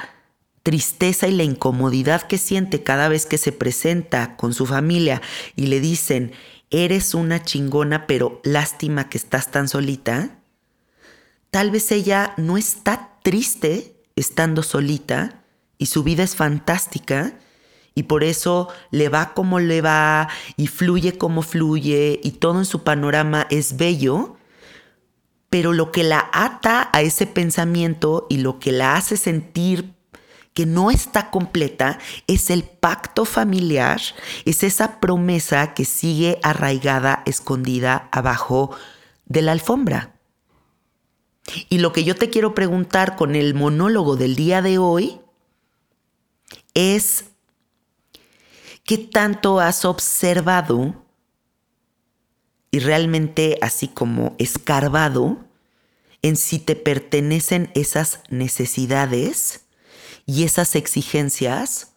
tristeza 0.62 1.28
y 1.28 1.32
la 1.32 1.42
incomodidad 1.42 2.22
que 2.22 2.38
siente 2.38 2.82
cada 2.82 3.08
vez 3.08 3.26
que 3.26 3.36
se 3.36 3.52
presenta 3.52 4.36
con 4.36 4.54
su 4.54 4.64
familia 4.64 5.20
y 5.54 5.66
le 5.66 5.80
dicen, 5.80 6.32
eres 6.70 7.14
una 7.14 7.42
chingona, 7.42 8.06
pero 8.06 8.40
lástima 8.42 9.10
que 9.10 9.18
estás 9.18 9.50
tan 9.50 9.68
solita, 9.68 10.38
tal 11.50 11.70
vez 11.70 11.92
ella 11.92 12.32
no 12.38 12.56
está 12.56 13.18
triste 13.22 14.02
estando 14.16 14.62
solita, 14.62 15.44
y 15.78 15.86
su 15.86 16.02
vida 16.02 16.22
es 16.22 16.36
fantástica 16.36 17.38
y 17.94 18.04
por 18.04 18.24
eso 18.24 18.68
le 18.90 19.08
va 19.08 19.32
como 19.32 19.58
le 19.58 19.80
va 19.80 20.28
y 20.56 20.66
fluye 20.66 21.16
como 21.16 21.42
fluye 21.42 22.20
y 22.22 22.32
todo 22.32 22.58
en 22.58 22.66
su 22.66 22.84
panorama 22.84 23.46
es 23.50 23.76
bello, 23.76 24.36
pero 25.48 25.72
lo 25.72 25.92
que 25.92 26.04
la 26.04 26.28
ata 26.32 26.90
a 26.92 27.00
ese 27.00 27.26
pensamiento 27.26 28.26
y 28.28 28.38
lo 28.38 28.58
que 28.58 28.70
la 28.72 28.96
hace 28.96 29.16
sentir 29.16 29.94
que 30.52 30.66
no 30.66 30.90
está 30.90 31.30
completa 31.30 31.98
es 32.26 32.50
el 32.50 32.64
pacto 32.64 33.24
familiar, 33.24 34.00
es 34.44 34.62
esa 34.62 35.00
promesa 35.00 35.74
que 35.74 35.84
sigue 35.84 36.38
arraigada, 36.42 37.22
escondida 37.26 38.08
abajo 38.10 38.76
de 39.26 39.42
la 39.42 39.52
alfombra. 39.52 40.14
Y 41.68 41.78
lo 41.78 41.92
que 41.92 42.04
yo 42.04 42.14
te 42.14 42.30
quiero 42.30 42.54
preguntar 42.54 43.16
con 43.16 43.36
el 43.36 43.54
monólogo 43.54 44.16
del 44.16 44.34
día 44.34 44.62
de 44.62 44.78
hoy 44.78 45.20
es 46.76 47.24
qué 48.84 48.98
tanto 48.98 49.60
has 49.60 49.86
observado 49.86 50.94
y 52.70 52.80
realmente 52.80 53.58
así 53.62 53.88
como 53.88 54.36
escarbado 54.38 55.38
en 56.20 56.36
si 56.36 56.58
te 56.58 56.76
pertenecen 56.76 57.70
esas 57.74 58.20
necesidades 58.28 59.64
y 60.26 60.44
esas 60.44 60.74
exigencias 60.74 61.94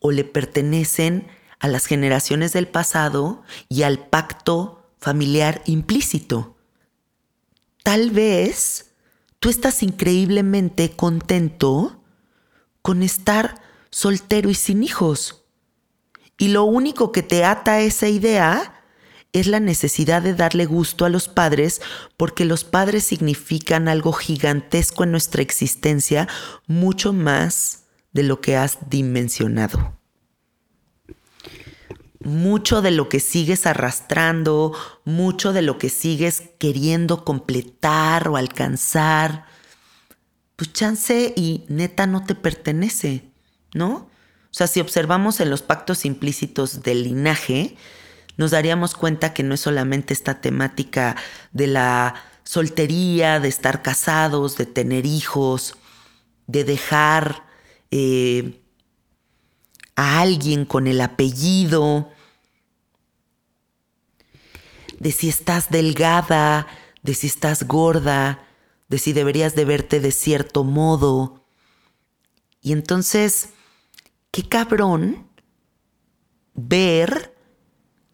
o 0.00 0.10
le 0.10 0.24
pertenecen 0.24 1.28
a 1.60 1.68
las 1.68 1.86
generaciones 1.86 2.52
del 2.52 2.66
pasado 2.66 3.42
y 3.68 3.82
al 3.82 4.00
pacto 4.08 4.90
familiar 4.98 5.62
implícito. 5.64 6.56
Tal 7.84 8.10
vez 8.10 8.90
tú 9.38 9.48
estás 9.48 9.84
increíblemente 9.84 10.90
contento 10.90 12.02
con 12.82 13.04
estar 13.04 13.67
soltero 13.90 14.50
y 14.50 14.54
sin 14.54 14.82
hijos. 14.82 15.44
Y 16.38 16.48
lo 16.48 16.64
único 16.64 17.12
que 17.12 17.22
te 17.22 17.44
ata 17.44 17.72
a 17.74 17.80
esa 17.80 18.08
idea 18.08 18.74
es 19.32 19.46
la 19.46 19.60
necesidad 19.60 20.22
de 20.22 20.34
darle 20.34 20.64
gusto 20.66 21.04
a 21.04 21.08
los 21.08 21.28
padres 21.28 21.80
porque 22.16 22.44
los 22.44 22.64
padres 22.64 23.04
significan 23.04 23.88
algo 23.88 24.12
gigantesco 24.12 25.04
en 25.04 25.10
nuestra 25.10 25.42
existencia, 25.42 26.28
mucho 26.66 27.12
más 27.12 27.84
de 28.12 28.22
lo 28.22 28.40
que 28.40 28.56
has 28.56 28.88
dimensionado. 28.88 29.98
Mucho 32.20 32.82
de 32.82 32.90
lo 32.90 33.08
que 33.08 33.20
sigues 33.20 33.66
arrastrando, 33.66 34.74
mucho 35.04 35.52
de 35.52 35.62
lo 35.62 35.78
que 35.78 35.88
sigues 35.88 36.42
queriendo 36.58 37.24
completar 37.24 38.28
o 38.28 38.36
alcanzar, 38.36 39.46
pues 40.56 40.72
chance 40.72 41.32
y 41.36 41.64
neta 41.68 42.08
no 42.08 42.24
te 42.24 42.34
pertenece, 42.34 43.30
¿no? 43.74 44.08
O 44.50 44.54
sea, 44.58 44.66
si 44.66 44.80
observamos 44.80 45.40
en 45.40 45.50
los 45.50 45.62
pactos 45.62 46.04
implícitos 46.04 46.82
del 46.82 47.04
linaje, 47.04 47.76
nos 48.36 48.52
daríamos 48.52 48.94
cuenta 48.94 49.34
que 49.34 49.42
no 49.42 49.54
es 49.54 49.60
solamente 49.60 50.14
esta 50.14 50.40
temática 50.40 51.16
de 51.52 51.66
la 51.66 52.14
soltería, 52.44 53.40
de 53.40 53.48
estar 53.48 53.82
casados, 53.82 54.56
de 54.56 54.64
tener 54.64 55.04
hijos, 55.04 55.76
de 56.46 56.64
dejar 56.64 57.44
eh, 57.90 58.62
a 59.96 60.20
alguien 60.20 60.64
con 60.64 60.86
el 60.86 61.00
apellido, 61.00 62.10
de 64.98 65.12
si 65.12 65.28
estás 65.28 65.70
delgada, 65.70 66.66
de 67.02 67.14
si 67.14 67.26
estás 67.26 67.64
gorda, 67.64 68.46
de 68.88 68.98
si 68.98 69.12
deberías 69.12 69.54
de 69.54 69.64
verte 69.64 70.00
de 70.00 70.12
cierto 70.12 70.64
modo. 70.64 71.44
Y 72.62 72.72
entonces, 72.72 73.50
qué 74.30 74.48
cabrón 74.48 75.28
ver 76.54 77.34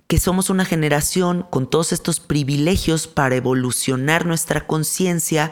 que 0.06 0.18
somos 0.18 0.50
una 0.50 0.64
generación 0.64 1.46
con 1.50 1.68
todos 1.68 1.92
estos 1.92 2.20
privilegios 2.20 3.06
para 3.06 3.36
evolucionar 3.36 4.26
nuestra 4.26 4.66
conciencia, 4.66 5.50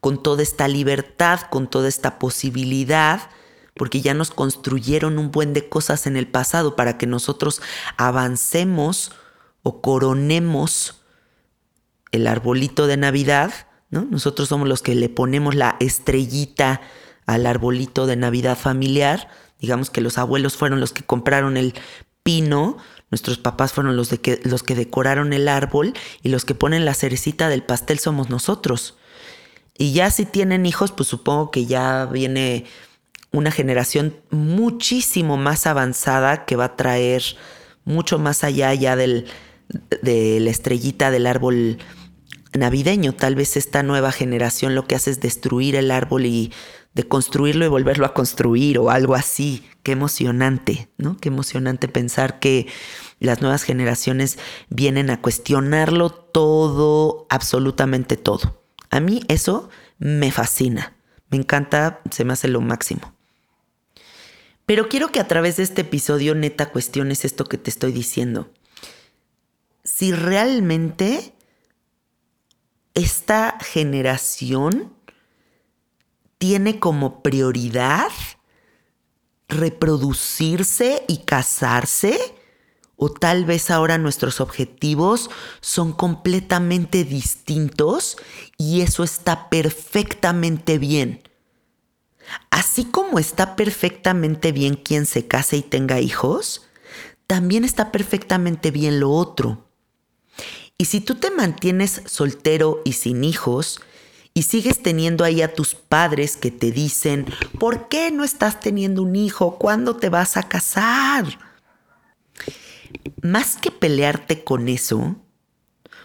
con 0.00 0.22
toda 0.22 0.42
esta 0.42 0.68
libertad, 0.68 1.40
con 1.50 1.68
toda 1.68 1.88
esta 1.88 2.18
posibilidad, 2.18 3.30
porque 3.74 4.00
ya 4.00 4.14
nos 4.14 4.30
construyeron 4.30 5.18
un 5.18 5.30
buen 5.30 5.52
de 5.52 5.68
cosas 5.68 6.06
en 6.06 6.16
el 6.16 6.26
pasado 6.26 6.76
para 6.76 6.96
que 6.96 7.06
nosotros 7.06 7.60
avancemos 7.96 9.12
o 9.62 9.82
coronemos 9.82 11.02
el 12.12 12.26
arbolito 12.26 12.86
de 12.86 12.96
Navidad, 12.96 13.52
¿no? 13.90 14.02
Nosotros 14.02 14.48
somos 14.48 14.68
los 14.68 14.82
que 14.82 14.94
le 14.94 15.08
ponemos 15.08 15.54
la 15.54 15.76
estrellita 15.80 16.80
al 17.26 17.46
arbolito 17.46 18.06
de 18.06 18.16
Navidad 18.16 18.56
familiar. 18.56 19.28
Digamos 19.60 19.90
que 19.90 20.00
los 20.00 20.18
abuelos 20.18 20.56
fueron 20.56 20.80
los 20.80 20.92
que 20.92 21.02
compraron 21.02 21.56
el 21.56 21.74
pino, 22.22 22.78
Nuestros 23.10 23.38
papás 23.38 23.72
fueron 23.72 23.96
los, 23.96 24.08
de 24.10 24.18
que, 24.18 24.40
los 24.44 24.62
que 24.62 24.76
decoraron 24.76 25.32
el 25.32 25.48
árbol 25.48 25.94
y 26.22 26.28
los 26.28 26.44
que 26.44 26.54
ponen 26.54 26.84
la 26.84 26.94
cerecita 26.94 27.48
del 27.48 27.64
pastel 27.64 27.98
somos 27.98 28.30
nosotros. 28.30 28.96
Y 29.76 29.92
ya 29.92 30.10
si 30.10 30.24
tienen 30.26 30.64
hijos, 30.64 30.92
pues 30.92 31.08
supongo 31.08 31.50
que 31.50 31.66
ya 31.66 32.06
viene 32.06 32.66
una 33.32 33.50
generación 33.50 34.16
muchísimo 34.30 35.36
más 35.36 35.66
avanzada 35.66 36.44
que 36.44 36.56
va 36.56 36.66
a 36.66 36.76
traer 36.76 37.22
mucho 37.84 38.18
más 38.18 38.44
allá 38.44 38.72
ya 38.74 38.94
del, 38.94 39.26
de 40.02 40.38
la 40.38 40.50
estrellita 40.50 41.10
del 41.10 41.26
árbol 41.26 41.78
navideño. 42.52 43.12
Tal 43.14 43.34
vez 43.34 43.56
esta 43.56 43.82
nueva 43.82 44.12
generación 44.12 44.76
lo 44.76 44.86
que 44.86 44.94
hace 44.94 45.10
es 45.10 45.20
destruir 45.20 45.74
el 45.74 45.90
árbol 45.90 46.26
y 46.26 46.52
de 46.94 47.06
construirlo 47.06 47.64
y 47.64 47.68
volverlo 47.68 48.06
a 48.06 48.14
construir 48.14 48.78
o 48.78 48.90
algo 48.90 49.14
así. 49.14 49.64
Qué 49.82 49.92
emocionante, 49.92 50.88
¿no? 50.98 51.16
Qué 51.16 51.28
emocionante 51.28 51.88
pensar 51.88 52.38
que 52.40 52.66
las 53.18 53.40
nuevas 53.40 53.62
generaciones 53.62 54.38
vienen 54.68 55.10
a 55.10 55.20
cuestionarlo 55.20 56.10
todo, 56.10 57.26
absolutamente 57.30 58.16
todo. 58.16 58.62
A 58.90 59.00
mí 59.00 59.22
eso 59.28 59.68
me 59.98 60.32
fascina, 60.32 60.96
me 61.30 61.38
encanta, 61.38 62.00
se 62.10 62.24
me 62.24 62.32
hace 62.32 62.48
lo 62.48 62.60
máximo. 62.60 63.14
Pero 64.66 64.88
quiero 64.88 65.08
que 65.08 65.20
a 65.20 65.28
través 65.28 65.56
de 65.56 65.62
este 65.64 65.82
episodio 65.82 66.34
neta 66.34 66.70
cuestiones 66.70 67.24
esto 67.24 67.44
que 67.44 67.58
te 67.58 67.70
estoy 67.70 67.92
diciendo. 67.92 68.50
Si 69.84 70.12
realmente 70.12 71.34
esta 72.94 73.58
generación 73.60 74.92
tiene 76.40 76.80
como 76.80 77.22
prioridad 77.22 78.10
reproducirse 79.46 81.04
y 81.06 81.18
casarse? 81.18 82.18
¿O 82.96 83.10
tal 83.10 83.44
vez 83.44 83.70
ahora 83.70 83.98
nuestros 83.98 84.40
objetivos 84.40 85.30
son 85.60 85.92
completamente 85.92 87.04
distintos 87.04 88.16
y 88.58 88.80
eso 88.80 89.04
está 89.04 89.50
perfectamente 89.50 90.78
bien? 90.78 91.22
Así 92.50 92.84
como 92.86 93.18
está 93.18 93.54
perfectamente 93.54 94.52
bien 94.52 94.74
quien 94.74 95.04
se 95.04 95.26
case 95.26 95.58
y 95.58 95.62
tenga 95.62 96.00
hijos, 96.00 96.66
también 97.26 97.64
está 97.64 97.92
perfectamente 97.92 98.70
bien 98.70 98.98
lo 98.98 99.10
otro. 99.10 99.68
Y 100.78 100.86
si 100.86 101.00
tú 101.00 101.16
te 101.16 101.30
mantienes 101.30 102.02
soltero 102.06 102.80
y 102.84 102.92
sin 102.92 103.24
hijos, 103.24 103.80
y 104.34 104.42
sigues 104.42 104.82
teniendo 104.82 105.24
ahí 105.24 105.42
a 105.42 105.54
tus 105.54 105.74
padres 105.74 106.36
que 106.36 106.50
te 106.50 106.70
dicen, 106.70 107.26
¿por 107.58 107.88
qué 107.88 108.10
no 108.10 108.24
estás 108.24 108.60
teniendo 108.60 109.02
un 109.02 109.16
hijo? 109.16 109.58
¿Cuándo 109.58 109.96
te 109.96 110.08
vas 110.08 110.36
a 110.36 110.44
casar? 110.44 111.26
Más 113.22 113.56
que 113.56 113.70
pelearte 113.70 114.44
con 114.44 114.68
eso, 114.68 115.16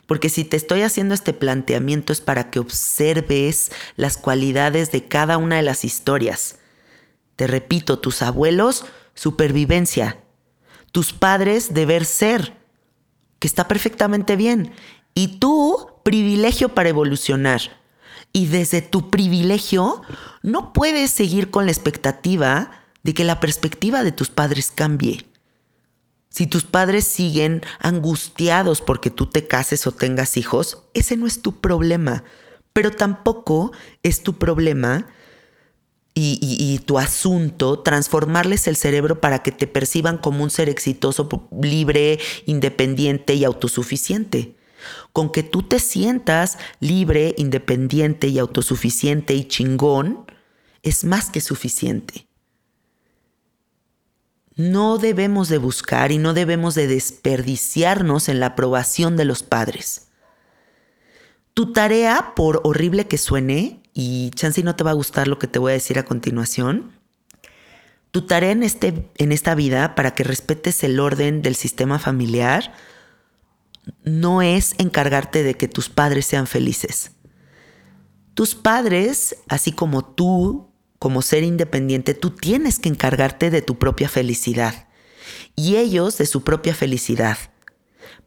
porque 0.08 0.30
si 0.30 0.44
te 0.44 0.58
estoy 0.58 0.82
haciendo 0.82 1.14
este 1.14 1.34
planteamiento 1.34 2.14
es 2.14 2.22
para 2.22 2.50
que 2.50 2.60
observes 2.60 3.72
las 3.96 4.18
cualidades 4.18 4.92
de 4.92 5.08
cada 5.08 5.38
una 5.38 5.58
de 5.58 5.64
las 5.64 5.86
historias. 5.86 6.58
Te 7.36 7.48
repito, 7.48 8.00
tus 8.00 8.22
abuelos, 8.22 8.86
supervivencia. 9.14 10.20
Tus 10.92 11.12
padres, 11.12 11.74
deber 11.74 12.06
ser, 12.06 12.56
que 13.40 13.48
está 13.48 13.68
perfectamente 13.68 14.36
bien. 14.36 14.72
Y 15.14 15.40
tú, 15.40 15.90
privilegio 16.04 16.70
para 16.70 16.90
evolucionar 16.90 17.62
y 18.36 18.48
desde 18.48 18.82
tu 18.82 19.10
privilegio 19.10 20.02
no 20.44 20.74
puedes 20.74 21.10
seguir 21.10 21.52
con 21.52 21.68
la 21.68 21.72
expectativa 21.72 22.70
de 23.02 23.14
que 23.14 23.24
la 23.24 23.40
perspectiva 23.40 24.04
de 24.04 24.12
tus 24.12 24.28
padres 24.28 24.74
cambie. 24.76 25.26
Si 26.28 26.46
tus 26.46 26.66
padres 26.66 27.06
siguen 27.06 27.62
angustiados 27.80 28.82
porque 28.82 29.10
tú 29.10 29.28
te 29.28 29.48
cases 29.48 29.88
o 29.88 29.94
tengas 29.94 30.36
hijos, 30.36 30.84
ese 30.94 31.16
no 31.16 31.28
es 31.28 31.42
tu 31.42 31.62
problema, 31.62 32.26
pero 32.74 32.92
tampoco 32.92 33.72
es 34.04 34.22
tu 34.22 34.38
problema 34.38 35.08
y, 36.14 36.38
y, 36.42 36.80
tu 36.80 37.00
asunto 37.00 37.80
transformarles 37.80 38.68
el 38.68 38.76
cerebro 38.76 39.22
para 39.22 39.44
que 39.44 39.54
te 39.54 39.66
perciban 39.66 40.18
como 40.18 40.44
un 40.44 40.50
ser 40.50 40.68
exitoso, 40.68 41.30
libre, 41.62 42.20
independiente 42.46 43.34
y 43.36 43.46
autosuficiente. 43.46 44.56
Con 45.14 45.32
que 45.32 45.44
tú 45.44 45.64
te 45.64 45.80
sientas 45.80 46.58
libre, 46.80 47.34
independiente 47.38 48.28
y 48.28 48.40
autosuficiente 48.40 49.34
y 49.34 49.46
chingón, 49.46 50.26
es 50.84 51.04
más 51.04 51.30
que 51.30 51.42
suficiente. 51.42 52.28
No 54.56 54.98
debemos 54.98 55.50
de 55.50 55.58
buscar 55.58 56.12
y 56.12 56.18
no 56.18 56.34
debemos 56.34 56.76
de 56.76 56.88
desperdiciarnos 56.88 58.30
en 58.30 58.40
la 58.40 58.48
aprobación 58.48 59.18
de 59.18 59.26
los 59.26 59.44
padres. 59.44 60.08
Tu 61.54 61.74
tarea, 61.74 62.34
por 62.36 62.62
horrible 62.64 63.08
que 63.08 63.18
suene, 63.18 63.82
y 63.94 64.30
chance 64.32 64.62
no 64.64 64.76
te 64.76 64.84
va 64.84 64.92
a 64.92 64.96
gustar 64.96 65.28
lo 65.28 65.40
que 65.40 65.48
te 65.48 65.60
voy 65.60 65.72
a 65.72 65.74
decir 65.74 66.00
a 66.00 66.04
continuación, 66.04 66.92
tu 68.12 68.22
tarea 68.22 68.52
en, 68.52 68.64
este, 68.64 69.10
en 69.18 69.34
esta 69.34 69.56
vida 69.56 69.94
para 69.94 70.16
que 70.16 70.24
respetes 70.24 70.86
el 70.86 71.02
orden 71.02 71.42
del 71.42 71.56
sistema 71.56 72.00
familiar, 72.00 72.74
no 74.04 74.42
es 74.42 74.76
encargarte 74.78 75.44
de 75.44 75.56
que 75.56 75.68
tus 75.68 75.90
padres 75.90 76.26
sean 76.26 76.48
felices. 76.48 77.12
Tus 78.34 78.56
padres, 78.56 79.38
así 79.48 79.72
como 79.72 80.04
tú, 80.04 80.70
como 81.00 81.22
ser 81.22 81.44
independiente, 81.44 82.14
tú 82.14 82.32
tienes 82.32 82.80
que 82.80 82.90
encargarte 82.90 83.50
de 83.50 83.62
tu 83.62 83.78
propia 83.78 84.10
felicidad 84.10 84.88
y 85.56 85.78
ellos 85.78 86.18
de 86.18 86.26
su 86.26 86.44
propia 86.44 86.76
felicidad. 86.76 87.38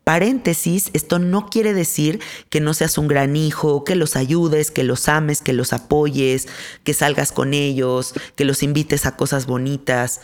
Paréntesis, 0.04 0.88
esto 0.94 1.18
no 1.18 1.50
quiere 1.50 1.74
decir 1.74 2.20
que 2.48 2.60
no 2.62 2.72
seas 2.72 2.96
un 2.96 3.08
gran 3.08 3.36
hijo, 3.36 3.84
que 3.84 3.94
los 3.94 4.16
ayudes, 4.16 4.70
que 4.70 4.82
los 4.82 5.06
ames, 5.06 5.42
que 5.42 5.52
los 5.52 5.74
apoyes, 5.74 6.48
que 6.82 6.94
salgas 6.94 7.30
con 7.30 7.52
ellos, 7.52 8.14
que 8.34 8.46
los 8.46 8.62
invites 8.62 9.04
a 9.04 9.16
cosas 9.16 9.44
bonitas. 9.44 10.22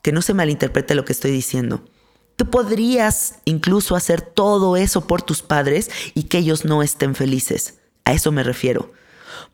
Que 0.00 0.12
no 0.12 0.22
se 0.22 0.32
malinterprete 0.32 0.94
lo 0.94 1.04
que 1.04 1.12
estoy 1.12 1.30
diciendo. 1.30 1.84
Tú 2.40 2.48
podrías 2.48 3.34
incluso 3.44 3.96
hacer 3.96 4.22
todo 4.22 4.78
eso 4.78 5.06
por 5.06 5.20
tus 5.20 5.42
padres 5.42 5.90
y 6.14 6.22
que 6.22 6.38
ellos 6.38 6.64
no 6.64 6.82
estén 6.82 7.14
felices. 7.14 7.80
A 8.06 8.14
eso 8.14 8.32
me 8.32 8.42
refiero. 8.42 8.94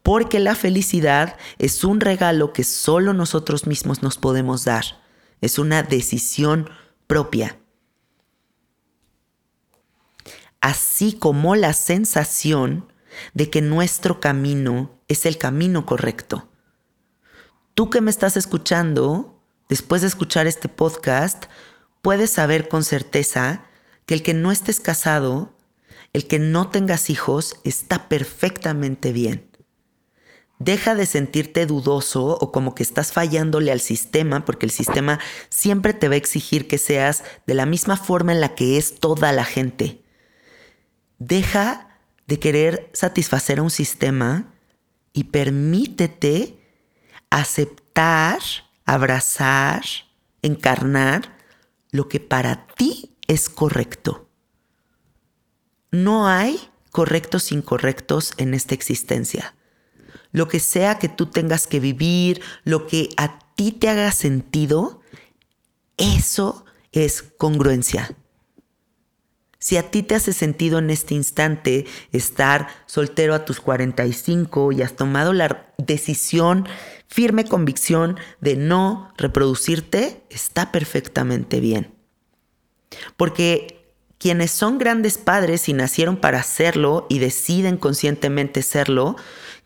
Porque 0.05 0.39
la 0.39 0.55
felicidad 0.55 1.37
es 1.59 1.83
un 1.83 1.99
regalo 1.99 2.53
que 2.53 2.63
solo 2.63 3.13
nosotros 3.13 3.67
mismos 3.67 4.05
nos 4.05 4.19
podemos 4.19 4.65
dar. 4.65 4.85
Es 5.41 5.59
una 5.59 5.83
decisión 5.83 6.71
propia. 7.09 7.59
Así 10.61 11.15
como 11.15 11.57
la 11.57 11.73
sensación 11.73 12.87
de 13.35 13.51
que 13.51 13.63
nuestro 13.63 14.21
camino 14.21 15.01
es 15.09 15.27
el 15.27 15.39
camino 15.39 15.87
correcto. 15.87 16.49
Tú 17.75 17.91
que 17.91 18.01
me 18.01 18.13
estás 18.13 18.37
escuchando, 18.37 19.43
después 19.69 20.03
de 20.03 20.07
escuchar 20.07 20.47
este 20.47 20.69
podcast, 20.69 21.47
puedes 22.07 22.31
saber 22.31 22.69
con 22.69 22.85
certeza 22.85 23.65
que 24.07 24.15
el 24.15 24.23
que 24.23 24.33
no 24.33 24.53
estés 24.53 24.79
casado, 24.79 25.57
el 26.13 26.29
que 26.29 26.39
no 26.39 26.71
tengas 26.71 27.11
hijos, 27.11 27.57
está 27.65 28.09
perfectamente 28.09 29.11
bien. 29.11 29.51
Deja 30.61 30.95
de 30.95 31.05
sentirte 31.05 31.67
dudoso 31.67 32.39
o 32.41 32.53
como 32.53 32.77
que 32.77 32.85
estás 32.85 33.11
fallándole 33.11 33.73
al 33.73 33.81
sistema, 33.81 34.45
porque 34.45 34.67
el 34.67 34.71
sistema 34.71 35.19
siempre 35.49 35.95
te 35.95 36.07
va 36.07 36.15
a 36.15 36.19
exigir 36.19 36.69
que 36.69 36.79
seas 36.79 37.25
de 37.45 37.55
la 37.55 37.67
misma 37.67 37.97
forma 37.97 38.31
en 38.31 38.41
la 38.41 38.55
que 38.55 38.79
es 38.79 39.01
toda 39.01 39.33
la 39.33 39.45
gente. 39.45 40.05
Deja 41.19 41.99
de 42.29 42.39
querer 42.39 42.89
satisfacer 42.93 43.59
a 43.59 43.63
un 43.65 43.71
sistema 43.71 44.55
y 45.13 45.25
permítete 45.25 46.57
aceptar, 47.31 48.39
abrazar, 48.85 49.83
encarnar 50.43 51.35
lo 51.91 52.09
que 52.09 52.21
para 52.21 52.67
ti 52.67 53.17
es 53.27 53.49
correcto. 53.49 54.29
No 55.91 56.29
hay 56.29 56.59
correctos 56.91 57.53
incorrectos 57.53 58.33
en 58.37 58.55
esta 58.55 58.75
existencia. 58.75 59.55
Lo 60.33 60.49
que 60.49 60.61
sea 60.61 60.99
que 60.99 61.09
tú 61.09 61.27
tengas 61.27 61.67
que 61.67 61.81
vivir, 61.81 62.43
lo 62.65 62.87
que 62.87 63.11
a 63.17 63.39
ti 63.55 63.73
te 63.73 63.89
haga 63.89 64.13
sentido, 64.13 65.01
eso 65.97 66.65
es 66.93 67.23
congruencia. 67.23 68.17
Si 69.59 69.77
a 69.77 69.91
ti 69.91 70.03
te 70.03 70.15
hace 70.15 70.33
sentido 70.33 70.79
en 70.79 70.91
este 70.91 71.15
instante 71.15 71.87
estar 72.13 72.69
soltero 72.87 73.35
a 73.35 73.45
tus 73.45 73.61
45 73.61 74.73
y 74.73 74.83
has 74.83 74.95
tomado 74.95 75.33
la 75.33 75.67
decisión, 75.79 76.69
firme 77.09 77.45
convicción 77.45 78.19
de 78.41 78.57
no 78.57 79.13
reproducirte, 79.17 80.23
está 80.31 80.73
perfectamente 80.73 81.61
bien. 81.61 81.95
Porque 83.17 83.93
quienes 84.19 84.51
son 84.51 84.79
grandes 84.79 85.19
padres 85.19 85.69
y 85.69 85.73
nacieron 85.73 86.17
para 86.17 86.43
serlo 86.43 87.07
y 87.09 87.19
deciden 87.19 87.77
conscientemente 87.77 88.63
serlo, 88.63 89.17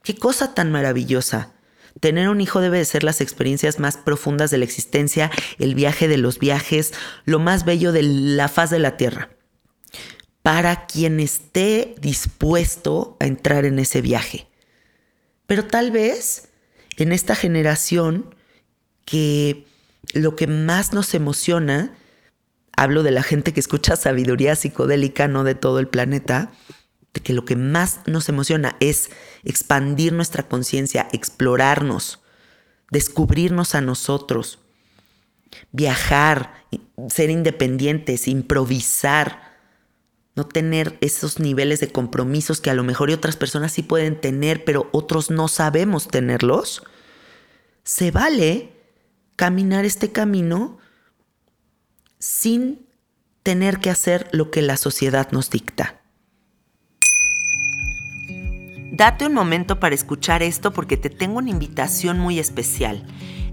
qué 0.03 0.17
cosa 0.17 0.55
tan 0.55 0.73
maravillosa. 0.73 1.53
Tener 1.99 2.29
un 2.29 2.41
hijo 2.41 2.61
debe 2.61 2.79
de 2.79 2.85
ser 2.85 3.05
las 3.05 3.21
experiencias 3.21 3.79
más 3.79 3.97
profundas 3.97 4.51
de 4.51 4.59
la 4.59 4.65
existencia, 4.65 5.31
el 5.59 5.75
viaje 5.75 6.09
de 6.09 6.19
los 6.19 6.39
viajes, 6.39 6.93
lo 7.25 7.39
más 7.39 7.65
bello 7.65 7.93
de 7.93 8.03
la 8.03 8.49
faz 8.49 8.71
de 8.71 8.79
la 8.79 8.97
tierra 8.97 9.31
para 10.43 10.87
quien 10.87 11.21
esté 11.21 11.95
dispuesto 12.01 13.17
a 13.21 13.27
entrar 13.27 13.65
en 13.65 13.79
ese 13.79 14.01
viaje. 14.01 14.47
Pero 15.47 15.67
tal 15.67 15.91
vez 15.91 16.50
en 17.03 17.13
esta 17.13 17.35
generación 17.35 18.35
que 19.05 19.67
lo 20.13 20.37
que 20.37 20.47
más 20.47 20.93
nos 20.93 21.15
emociona, 21.15 21.95
hablo 22.77 23.03
de 23.03 23.11
la 23.11 23.23
gente 23.23 23.53
que 23.53 23.61
escucha 23.61 23.97
sabiduría 23.97 24.57
psicodélica, 24.57 25.29
no 25.29 25.45
de 25.45 25.55
todo 25.55 25.79
el 25.79 25.89
planeta, 25.89 26.51
de 27.13 27.21
que 27.21 27.33
lo 27.33 27.45
que 27.45 27.57
más 27.57 28.01
nos 28.07 28.29
emociona 28.29 28.77
es 28.81 29.11
expandir 29.45 30.13
nuestra 30.13 30.49
conciencia, 30.49 31.09
explorarnos, 31.13 32.21
descubrirnos 32.91 33.75
a 33.75 33.81
nosotros, 33.81 34.59
viajar, 35.73 36.65
ser 37.09 37.31
independientes, 37.31 38.29
improvisar, 38.29 39.51
no 40.37 40.47
tener 40.47 40.97
esos 41.01 41.41
niveles 41.41 41.81
de 41.81 41.91
compromisos 41.91 42.61
que 42.61 42.71
a 42.71 42.75
lo 42.75 42.85
mejor 42.85 43.11
otras 43.11 43.37
personas 43.37 43.73
sí 43.73 43.83
pueden 43.83 44.21
tener, 44.21 44.65
pero 44.65 44.89
otros 44.93 45.31
no 45.31 45.49
sabemos 45.49 46.09
tenerlos, 46.09 46.83
se 47.85 48.11
vale 48.11 48.73
caminar 49.37 49.85
este 49.85 50.13
camino 50.13 50.79
sin 52.19 52.87
tener 53.43 53.79
que 53.79 53.91
hacer 53.91 54.29
lo 54.33 54.51
que 54.51 54.63
la 54.63 54.77
sociedad 54.77 55.31
nos 55.33 55.51
dicta. 55.51 56.01
Date 58.93 59.27
un 59.27 59.33
momento 59.33 59.81
para 59.81 59.95
escuchar 59.95 60.43
esto 60.43 60.73
porque 60.73 60.97
te 60.97 61.09
tengo 61.09 61.39
una 61.39 61.51
invitación 61.51 62.19
muy 62.19 62.39
especial. 62.39 63.07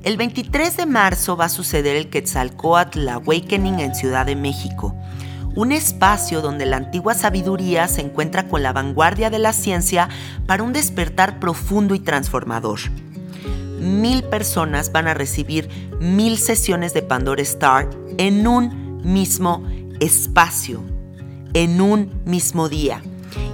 El 0.04 0.18
23 0.18 0.76
de 0.76 0.86
marzo 0.86 1.38
va 1.38 1.46
a 1.46 1.50
suceder 1.50 1.96
el 1.96 2.10
Quetzalcoatl 2.10 3.08
Awakening 3.08 3.80
en 3.80 3.96
Ciudad 3.96 4.26
de 4.26 4.36
México 4.36 4.94
un 5.58 5.72
espacio 5.72 6.42
donde 6.42 6.68
la 6.68 6.78
antigua 6.78 7.16
sabiduría 7.16 7.88
se 7.88 8.02
encuentra 8.02 8.48
con 8.48 8.62
la 8.62 8.74
vanguardia 8.74 9.32
de 9.32 9.40
la 9.40 9.54
ciencia 9.54 10.08
para 10.46 10.62
un 10.62 10.72
despertar 10.72 11.40
profundo 11.40 11.96
y 11.96 12.00
transformador. 12.00 12.80
Mil 13.80 14.24
personas 14.24 14.92
van 14.92 15.08
a 15.08 15.14
recibir 15.14 15.70
mil 16.00 16.38
sesiones 16.38 16.94
de 16.94 17.02
Pandora 17.02 17.42
Star 17.44 17.90
en 18.18 18.48
un 18.48 19.02
mismo 19.04 19.64
espacio, 20.00 20.82
en 21.54 21.82
un 21.82 22.12
mismo 22.26 22.70
día. 22.70 23.02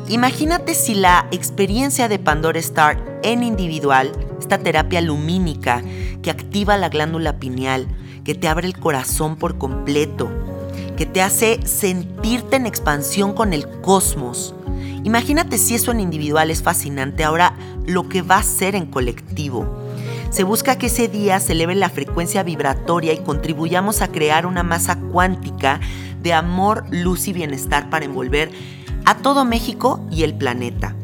Imagínate 0.10 0.76
si 0.76 0.96
la 0.96 1.28
experiencia 1.32 2.08
de 2.08 2.20
Pandora 2.20 2.60
Star 2.60 3.20
en 3.24 3.44
individual, 3.44 4.12
esta 4.40 4.58
terapia 4.58 5.02
lumínica 5.02 5.82
que 6.22 6.32
activa 6.32 6.78
la 6.78 6.90
glándula 6.90 7.40
pineal, 7.40 7.88
que 8.24 8.36
te 8.36 8.48
abre 8.48 8.68
el 8.68 8.78
corazón 8.78 9.36
por 9.36 9.58
completo, 9.58 10.30
que 10.98 11.06
te 11.06 11.22
hace 11.22 11.60
sentirte 11.66 12.56
en 12.56 12.66
expansión 12.66 13.34
con 13.34 13.54
el 13.54 13.68
cosmos. 13.82 14.56
Imagínate 15.04 15.58
si 15.58 15.76
eso 15.76 15.92
en 15.92 16.00
individual 16.00 16.52
es 16.52 16.62
fascinante, 16.62 17.24
ahora 17.24 17.56
lo 17.86 18.08
que 18.08 18.22
va 18.22 18.38
a 18.38 18.44
ser 18.44 18.76
en 18.76 18.86
colectivo. 18.86 19.83
Se 20.34 20.44
busca 20.44 20.78
que 20.80 20.88
ese 20.88 21.08
día 21.08 21.40
se 21.40 21.52
eleve 21.52 21.76
la 21.76 21.92
frecuencia 21.92 22.42
vibratoria 22.42 23.14
y 23.14 23.20
contribuyamos 23.20 24.02
a 24.02 24.08
crear 24.08 24.48
una 24.48 24.64
masa 24.64 25.00
cuántica 25.00 25.80
de 26.24 26.34
amor, 26.34 26.86
luz 26.90 27.28
y 27.28 27.34
bienestar 27.34 27.92
para 27.92 28.06
envolver 28.06 28.50
a 29.06 29.18
todo 29.18 29.46
México 29.46 30.04
y 30.10 30.24
el 30.24 30.34
planeta. 30.34 30.96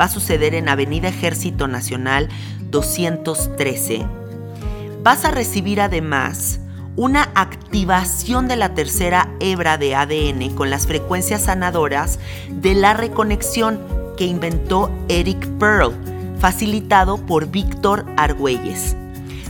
va 0.00 0.06
a 0.06 0.08
suceder 0.08 0.56
en 0.56 0.68
Avenida 0.68 1.06
Ejército 1.06 1.68
Nacional 1.68 2.30
213. 2.70 4.04
Vas 5.04 5.24
a 5.24 5.30
recibir 5.30 5.80
además 5.80 6.58
una 6.96 7.30
activación 7.34 8.48
de 8.48 8.56
la 8.56 8.74
tercera 8.74 9.28
hebra 9.40 9.78
de 9.78 9.94
ADN 9.94 10.54
con 10.54 10.70
las 10.70 10.86
frecuencias 10.86 11.44
sanadoras 11.44 12.18
de 12.50 12.74
la 12.74 12.94
reconexión 12.94 13.80
que 14.16 14.26
inventó 14.26 14.90
Eric 15.08 15.46
Pearl, 15.58 15.94
facilitado 16.38 17.18
por 17.18 17.50
Víctor 17.50 18.04
Argüelles. 18.16 18.96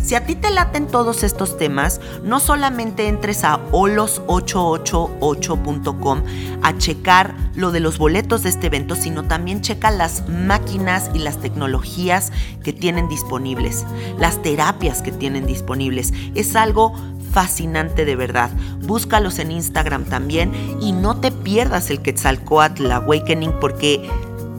Si 0.02 0.14
a 0.16 0.26
ti 0.26 0.35
te 0.35 0.50
laten 0.50 0.88
todos 0.88 1.22
estos 1.22 1.57
temas, 1.57 2.00
no 2.24 2.40
solamente 2.40 3.07
entres 3.07 3.44
a 3.44 3.61
olos888.com 3.70 6.22
a 6.61 6.76
checar 6.76 7.37
lo 7.55 7.70
de 7.70 7.78
los 7.78 7.98
boletos 7.98 8.42
de 8.42 8.48
este 8.48 8.66
evento, 8.66 8.96
sino 8.96 9.22
también 9.22 9.61
checa 9.61 9.92
las 9.92 10.28
máquinas 10.28 11.09
y 11.14 11.20
las 11.20 11.38
tecnologías 11.38 12.33
que 12.64 12.72
tienen 12.72 13.09
disponibles, 13.09 13.87
las 14.18 14.42
terapias 14.42 15.02
que 15.02 15.12
tienen 15.12 15.46
disponibles. 15.46 16.12
Es 16.35 16.57
algo 16.57 16.94
fascinante 17.32 18.04
de 18.04 18.16
verdad. 18.16 18.50
Búscalos 18.80 19.38
en 19.38 19.50
Instagram 19.50 20.04
también 20.04 20.52
y 20.80 20.92
no 20.92 21.18
te 21.20 21.32
pierdas 21.32 21.90
el 21.90 22.00
Quetzalcoatl 22.00 22.90
Awakening 22.90 23.58
porque 23.60 24.08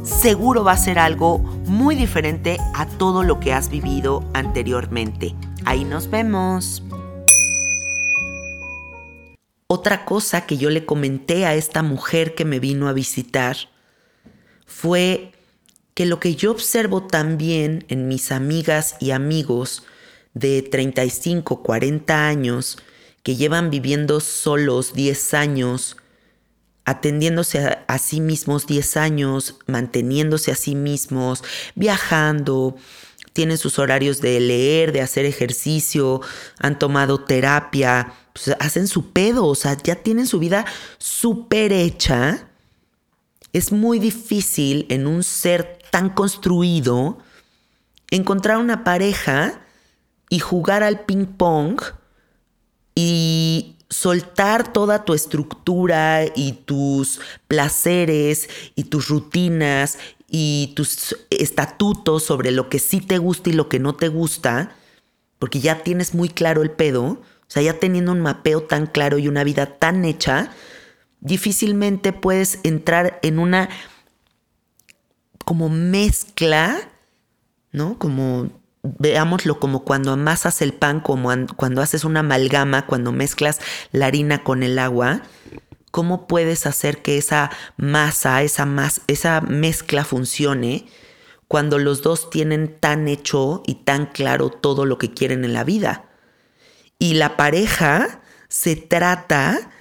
seguro 0.03 0.63
va 0.63 0.73
a 0.73 0.77
ser 0.77 0.99
algo 0.99 1.39
muy 1.39 1.95
diferente 1.95 2.57
a 2.73 2.85
todo 2.85 3.23
lo 3.23 3.39
que 3.39 3.53
has 3.53 3.69
vivido 3.69 4.23
anteriormente. 4.33 5.35
Ahí 5.65 5.85
nos 5.85 6.09
vemos. 6.09 6.83
Otra 9.67 10.05
cosa 10.05 10.45
que 10.45 10.57
yo 10.57 10.69
le 10.69 10.85
comenté 10.85 11.45
a 11.45 11.55
esta 11.55 11.81
mujer 11.83 12.35
que 12.35 12.45
me 12.45 12.59
vino 12.59 12.87
a 12.87 12.93
visitar 12.93 13.57
fue 14.65 15.31
que 15.93 16.05
lo 16.05 16.19
que 16.19 16.35
yo 16.35 16.51
observo 16.51 17.03
también 17.03 17.85
en 17.87 18.07
mis 18.07 18.31
amigas 18.31 18.95
y 18.99 19.11
amigos 19.11 19.83
de 20.33 20.61
35, 20.61 21.61
40 21.61 22.27
años, 22.27 22.77
que 23.23 23.35
llevan 23.35 23.69
viviendo 23.69 24.19
solos 24.19 24.93
10 24.93 25.33
años, 25.33 25.97
atendiéndose 26.85 27.77
a, 27.87 27.97
sí 27.97 28.19
mismos 28.19 28.67
10 28.67 28.97
años, 28.97 29.55
manteniéndose 29.67 30.51
a 30.51 30.55
sí 30.55 30.75
mismos, 30.75 31.43
viajando, 31.75 32.75
tienen 33.31 33.57
sus 33.57 33.79
horarios 33.79 34.21
de 34.21 34.39
leer, 34.39 34.91
de 34.91 35.01
hacer 35.01 35.25
ejercicio, 35.25 36.21
han 36.59 36.77
tomado 36.77 37.23
terapia, 37.23 38.13
pues 38.33 38.55
hacen 38.59 38.87
su 38.87 39.11
pedo, 39.11 39.45
o 39.45 39.55
sea, 39.55 39.77
ya 39.81 39.95
tienen 39.95 40.27
su 40.27 40.39
vida 40.39 40.65
súper 40.97 41.71
hecha. 41.71 42.47
Es 43.53 43.71
muy 43.71 43.99
difícil 43.99 44.85
en 44.89 45.07
un 45.07 45.23
ser 45.23 45.79
tan 45.91 46.09
construido 46.09 47.19
encontrar 48.11 48.57
una 48.57 48.83
pareja 48.83 49.62
y 50.33 50.39
jugar 50.39 50.81
al 50.81 51.01
ping 51.01 51.27
pong 51.27 51.79
y 52.95 53.75
soltar 53.87 54.73
toda 54.73 55.05
tu 55.05 55.13
estructura 55.13 56.25
y 56.35 56.53
tus 56.53 57.21
placeres 57.47 58.49
y 58.73 58.85
tus 58.85 59.09
rutinas 59.09 59.99
y 60.27 60.73
tus 60.75 61.15
estatutos 61.29 62.23
sobre 62.23 62.49
lo 62.49 62.67
que 62.67 62.79
sí 62.79 62.99
te 62.99 63.19
gusta 63.19 63.51
y 63.51 63.53
lo 63.53 63.69
que 63.69 63.77
no 63.77 63.93
te 63.93 64.07
gusta, 64.07 64.75
porque 65.37 65.59
ya 65.59 65.83
tienes 65.83 66.15
muy 66.15 66.29
claro 66.29 66.63
el 66.63 66.71
pedo, 66.71 67.03
o 67.03 67.21
sea, 67.45 67.61
ya 67.61 67.77
teniendo 67.77 68.11
un 68.11 68.21
mapeo 68.21 68.63
tan 68.63 68.87
claro 68.87 69.19
y 69.19 69.27
una 69.27 69.43
vida 69.43 69.77
tan 69.77 70.03
hecha, 70.03 70.51
difícilmente 71.19 72.11
puedes 72.11 72.59
entrar 72.63 73.19
en 73.21 73.37
una 73.37 73.69
como 75.45 75.69
mezcla, 75.69 76.89
¿no? 77.71 77.99
Como 77.99 78.62
veámoslo 78.83 79.59
como 79.59 79.83
cuando 79.83 80.11
amasas 80.11 80.61
el 80.61 80.73
pan, 80.73 80.99
como 80.99 81.29
cuando 81.55 81.81
haces 81.81 82.03
una 82.03 82.19
amalgama, 82.19 82.85
cuando 82.85 83.11
mezclas 83.11 83.59
la 83.91 84.07
harina 84.07 84.43
con 84.43 84.61
el 84.61 84.77
agua, 84.77 85.21
¿cómo 85.91 86.27
puedes 86.27 86.65
hacer 86.65 87.01
que 87.01 87.17
esa 87.17 87.49
masa, 87.77 88.43
esa, 88.43 88.67
esa 89.07 89.41
mezcla 89.41 90.03
funcione 90.03 90.87
cuando 91.47 91.79
los 91.79 92.01
dos 92.01 92.29
tienen 92.29 92.77
tan 92.79 93.07
hecho 93.07 93.63
y 93.65 93.75
tan 93.75 94.07
claro 94.07 94.49
todo 94.49 94.85
lo 94.85 94.97
que 94.97 95.13
quieren 95.13 95.45
en 95.45 95.53
la 95.53 95.63
vida? 95.63 96.09
Y 96.99 97.13
la 97.13 97.37
pareja 97.37 98.21
se 98.49 98.75
trata 98.75 99.71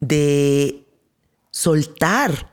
de 0.00 0.86
soltar, 1.52 2.50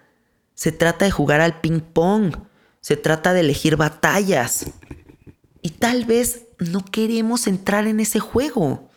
se 0.54 0.72
trata 0.72 1.06
de 1.06 1.12
jugar 1.12 1.42
al 1.42 1.60
ping 1.60 1.80
pong, 1.80 2.36
se 2.82 2.98
trata 2.98 3.34
de 3.34 3.40
elegir 3.40 3.78
batallas. 3.78 4.68
Y 5.68 5.72
tal 5.72 6.06
vez 6.06 6.46
no 6.60 6.86
queremos 6.86 7.46
entrar 7.46 7.88
en 7.88 8.00
ese 8.00 8.22
juego. 8.22 8.90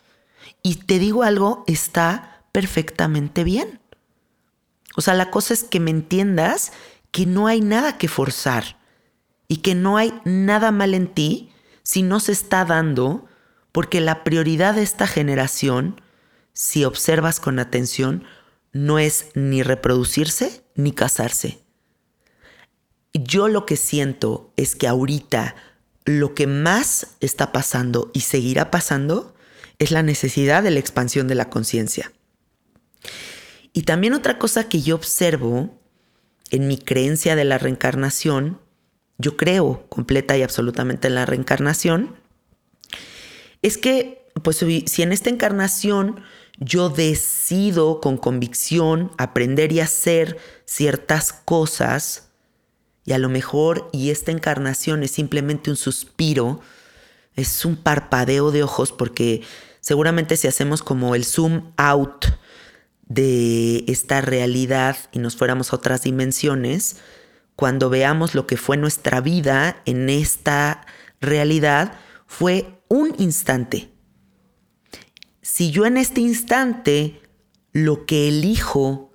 Y 0.62 0.76
te 0.76 1.00
digo 1.00 1.24
algo, 1.24 1.64
está 1.66 2.44
perfectamente 2.52 3.42
bien. 3.42 3.80
O 4.96 5.00
sea, 5.00 5.14
la 5.14 5.32
cosa 5.32 5.52
es 5.52 5.64
que 5.64 5.80
me 5.80 5.90
entiendas 5.90 6.70
que 7.10 7.26
no 7.26 7.48
hay 7.48 7.60
nada 7.60 7.98
que 7.98 8.06
forzar 8.06 8.78
y 9.48 9.56
que 9.56 9.74
no 9.74 9.96
hay 9.96 10.14
nada 10.24 10.70
mal 10.70 10.94
en 10.94 11.08
ti 11.12 11.50
si 11.82 12.04
no 12.04 12.20
se 12.20 12.30
está 12.30 12.64
dando, 12.64 13.26
porque 13.72 14.00
la 14.00 14.22
prioridad 14.22 14.74
de 14.74 14.84
esta 14.84 15.08
generación, 15.08 16.00
si 16.52 16.84
observas 16.84 17.40
con 17.40 17.58
atención, 17.58 18.22
no 18.72 19.00
es 19.00 19.32
ni 19.34 19.64
reproducirse 19.64 20.64
ni 20.76 20.92
casarse. 20.92 21.64
Yo 23.12 23.48
lo 23.48 23.66
que 23.66 23.76
siento 23.76 24.52
es 24.56 24.76
que 24.76 24.86
ahorita 24.86 25.56
lo 26.18 26.34
que 26.34 26.46
más 26.46 27.08
está 27.20 27.52
pasando 27.52 28.10
y 28.12 28.20
seguirá 28.20 28.70
pasando 28.70 29.34
es 29.78 29.90
la 29.90 30.02
necesidad 30.02 30.62
de 30.62 30.70
la 30.70 30.80
expansión 30.80 31.28
de 31.28 31.34
la 31.34 31.50
conciencia. 31.50 32.12
Y 33.72 33.82
también 33.82 34.14
otra 34.14 34.38
cosa 34.38 34.68
que 34.68 34.82
yo 34.82 34.96
observo 34.96 35.78
en 36.50 36.66
mi 36.66 36.76
creencia 36.76 37.36
de 37.36 37.44
la 37.44 37.58
reencarnación, 37.58 38.60
yo 39.18 39.36
creo 39.36 39.86
completa 39.88 40.36
y 40.36 40.42
absolutamente 40.42 41.08
en 41.08 41.14
la 41.14 41.26
reencarnación, 41.26 42.16
es 43.62 43.78
que, 43.78 44.26
pues 44.42 44.56
si 44.56 45.02
en 45.02 45.12
esta 45.12 45.30
encarnación 45.30 46.22
yo 46.58 46.88
decido 46.88 48.00
con 48.00 48.16
convicción 48.16 49.12
aprender 49.18 49.72
y 49.72 49.80
hacer 49.80 50.38
ciertas 50.64 51.32
cosas, 51.32 52.29
y 53.04 53.12
a 53.12 53.18
lo 53.18 53.28
mejor, 53.28 53.88
y 53.92 54.10
esta 54.10 54.30
encarnación 54.30 55.02
es 55.02 55.10
simplemente 55.10 55.70
un 55.70 55.76
suspiro, 55.76 56.60
es 57.34 57.64
un 57.64 57.76
parpadeo 57.76 58.50
de 58.50 58.62
ojos, 58.62 58.92
porque 58.92 59.42
seguramente 59.80 60.36
si 60.36 60.48
hacemos 60.48 60.82
como 60.82 61.14
el 61.14 61.24
zoom 61.24 61.72
out 61.76 62.26
de 63.06 63.84
esta 63.88 64.20
realidad 64.20 64.96
y 65.12 65.18
nos 65.18 65.36
fuéramos 65.36 65.72
a 65.72 65.76
otras 65.76 66.02
dimensiones, 66.02 66.96
cuando 67.56 67.90
veamos 67.90 68.34
lo 68.34 68.46
que 68.46 68.56
fue 68.56 68.76
nuestra 68.76 69.20
vida 69.20 69.82
en 69.84 70.08
esta 70.08 70.86
realidad, 71.20 71.98
fue 72.26 72.80
un 72.88 73.14
instante. 73.18 73.90
Si 75.42 75.70
yo 75.70 75.84
en 75.84 75.96
este 75.96 76.20
instante 76.20 77.20
lo 77.72 78.06
que 78.06 78.28
elijo 78.28 79.09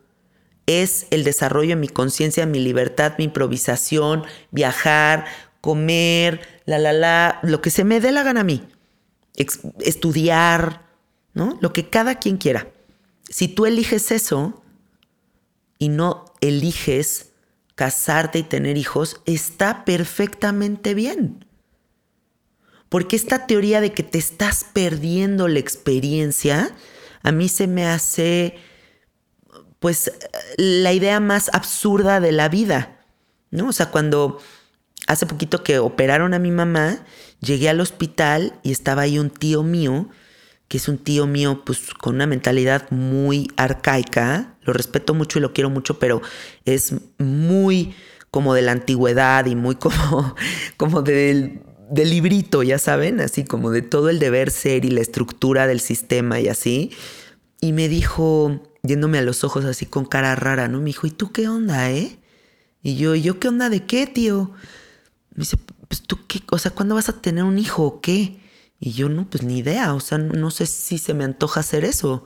es 0.66 1.08
el 1.12 1.24
desarrollo 1.24 1.70
de 1.70 1.76
mi 1.76 1.88
conciencia, 1.88 2.46
mi 2.46 2.60
libertad, 2.60 3.14
mi 3.18 3.26
improvisación, 3.26 4.24
viajar, 4.52 5.26
comer, 5.62 6.42
la, 6.66 6.78
la, 6.78 6.94
la, 6.94 7.40
lo 7.44 7.62
que 7.62 7.70
se 7.70 7.84
me 7.84 8.00
dé 8.00 8.12
la 8.12 8.24
gana 8.24 8.42
a 8.42 8.44
mí, 8.44 8.64
estudiar, 9.80 10.86
¿no? 11.34 11.58
Lo 11.62 11.74
que 11.74 11.90
cada 11.90 12.16
quien 12.16 12.38
quiera. 12.38 12.68
Si 13.30 13.48
tú 13.48 13.66
eliges 13.66 14.12
eso 14.12 14.64
y 15.78 15.90
no 15.90 16.26
eliges 16.42 17.32
casarte 17.76 18.40
y 18.40 18.44
tener 18.44 18.78
hijos, 18.78 19.22
está 19.26 19.86
perfectamente 19.86 20.94
bien. 20.94 21.46
Porque 22.90 23.16
esta 23.16 23.46
teoría 23.46 23.82
de 23.82 23.92
que 23.92 24.04
te 24.04 24.18
estás 24.18 24.66
perdiendo 24.72 25.48
la 25.48 25.60
experiencia, 25.60 26.74
a 27.24 27.32
mí 27.32 27.50
se 27.50 27.68
me 27.68 27.86
hace 27.86 28.58
pues 29.80 30.12
la 30.58 30.94
idea 30.94 31.20
más 31.20 31.50
absurda 31.54 32.20
de 32.20 32.32
la 32.32 32.50
vida, 32.50 33.00
¿no? 33.52 33.70
O 33.70 33.74
sea, 33.74 33.92
cuando 33.92 34.40
hace 35.08 35.26
poquito 35.26 35.64
que 35.64 35.80
operaron 35.80 36.34
a 36.34 36.40
mi 36.40 36.52
mamá, 36.52 37.06
llegué 37.40 37.70
al 37.70 37.82
hospital 37.82 38.60
y 38.64 38.72
estaba 38.72 39.04
ahí 39.04 39.20
un 39.20 39.30
tío 39.30 39.64
mío, 39.64 40.10
que 40.68 40.78
es 40.78 40.88
un 40.88 40.98
tío 40.98 41.28
mío 41.28 41.64
pues 41.66 41.94
con 41.94 42.16
una 42.16 42.28
mentalidad 42.28 42.90
muy 42.90 43.52
arcaica, 43.56 44.58
lo 44.62 44.74
respeto 44.74 45.14
mucho 45.14 45.40
y 45.40 45.42
lo 45.42 45.54
quiero 45.54 45.70
mucho, 45.70 46.00
pero 46.00 46.22
es 46.66 46.96
muy 47.20 47.94
como 48.32 48.54
de 48.54 48.64
la 48.64 48.72
antigüedad 48.72 49.46
y 49.46 49.56
muy 49.56 49.76
como, 49.76 50.36
como 50.78 51.02
del, 51.02 51.62
del 51.90 52.10
librito, 52.10 52.64
ya 52.64 52.80
saben, 52.80 53.22
así 53.22 53.46
como 53.46 53.72
de 53.72 53.82
todo 53.82 54.10
el 54.10 54.20
deber 54.20 54.52
ser 54.52 54.86
y 54.86 54.90
la 54.90 55.02
estructura 55.02 55.68
del 55.68 55.80
sistema 55.80 56.40
y 56.40 56.48
así. 56.48 56.92
Y 57.62 57.72
me 57.72 57.88
dijo, 57.88 58.62
yéndome 58.88 59.18
a 59.18 59.22
los 59.22 59.44
ojos 59.44 59.66
así 59.66 59.86
con 59.86 60.06
cara 60.06 60.36
rara, 60.36 60.68
¿no? 60.68 60.80
Me 60.80 60.86
dijo, 60.86 61.08
¿y 61.08 61.12
tú 61.12 61.32
qué 61.32 61.48
onda, 61.48 61.92
eh? 61.92 62.18
Y 62.82 62.96
yo, 62.98 63.16
¿y 63.16 63.22
yo 63.22 63.40
qué 63.40 63.48
onda 63.48 63.70
de 63.70 63.86
qué, 63.86 64.08
tío? 64.08 64.52
Me 65.34 65.42
dice, 65.42 65.58
pues 65.88 66.02
tú 66.04 66.20
qué, 66.28 66.42
o 66.52 66.58
sea, 66.58 66.72
¿cuándo 66.72 66.96
vas 66.96 67.10
a 67.10 67.22
tener 67.22 67.44
un 67.44 67.58
hijo 67.58 67.84
o 67.84 68.02
qué? 68.02 68.40
Y 68.80 68.92
yo, 68.92 69.10
no, 69.10 69.30
pues 69.30 69.44
ni 69.44 69.60
idea, 69.60 69.94
o 69.94 70.00
sea, 70.00 70.18
no 70.18 70.52
sé 70.52 70.66
si 70.66 70.98
se 70.98 71.14
me 71.14 71.24
antoja 71.24 71.62
hacer 71.62 71.86
eso. 71.86 72.24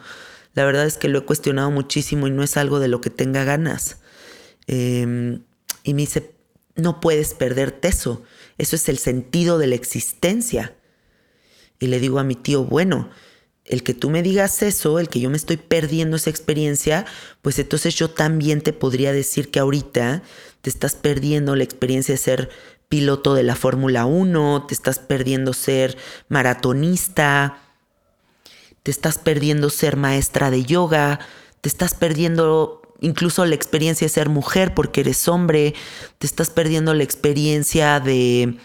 La 0.54 0.65
verdad 0.65 0.86
es 0.86 0.98
que 0.98 1.08
lo 1.08 1.19
he 1.19 1.26
cuestionado 1.26 1.72
muchísimo 1.72 2.28
y 2.28 2.32
no 2.32 2.43
es 2.43 2.58
algo 2.58 2.80
de 2.80 2.88
lo 2.88 3.02
que 3.02 3.10
tenga 3.10 3.43
ganas. 3.43 4.00
Em, 4.67 5.43
y 5.84 5.93
me 5.93 6.02
dice, 6.02 6.36
no 6.76 7.00
puedes 7.00 7.34
perderte 7.34 7.88
eso. 7.88 8.24
Eso 8.58 8.76
es 8.76 8.89
el 8.89 8.98
sentido 8.98 9.58
de 9.58 9.67
la 9.67 9.76
existencia. 9.76 10.76
Y 11.80 11.88
le 11.88 12.00
digo 12.00 12.19
a 12.19 12.24
mi 12.24 12.36
tío, 12.36 12.65
bueno, 12.65 13.10
el 13.69 13.84
que 13.84 13.93
tú 13.93 14.10
me 14.10 14.23
digas 14.23 14.63
eso, 14.63 14.99
el 14.99 15.10
que 15.10 15.19
yo 15.19 15.29
me 15.29 15.38
estoy 15.38 15.58
perdiendo 15.58 16.17
esa 16.17 16.32
experiencia, 16.32 17.05
pues 17.43 17.60
entonces 17.60 17.93
yo 17.93 18.10
también 18.10 18.62
te 18.62 18.73
podría 18.73 19.13
decir 19.13 19.51
que 19.51 19.60
ahorita 19.60 20.23
te 20.62 20.69
estás 20.71 20.95
perdiendo 20.95 21.55
la 21.55 21.63
experiencia 21.63 22.15
de 22.15 22.17
ser 22.17 22.49
piloto 22.89 23.36
de 23.36 23.43
la 23.43 23.55
Fórmula 23.55 24.05
1, 24.05 24.65
te 24.67 24.73
estás 24.73 24.97
perdiendo 24.97 25.53
ser 25.53 25.95
maratonista, 26.29 27.60
te 28.82 28.89
estás 28.89 29.19
perdiendo 29.19 29.69
ser 29.69 29.97
maestra 29.97 30.49
de 30.49 30.65
yoga, 30.65 31.19
te 31.62 31.69
estás 31.69 31.93
perdiendo 31.93 32.82
incluso 33.01 33.45
la 33.45 33.53
experiencia 33.53 34.05
de 34.05 34.10
ser 34.10 34.29
mujer 34.29 34.73
porque 34.73 35.01
eres 35.01 35.27
hombre, 35.27 35.75
te 36.17 36.25
estás 36.25 36.49
perdiendo 36.49 36.95
la 36.95 37.03
experiencia 37.03 37.99
de 37.99 38.58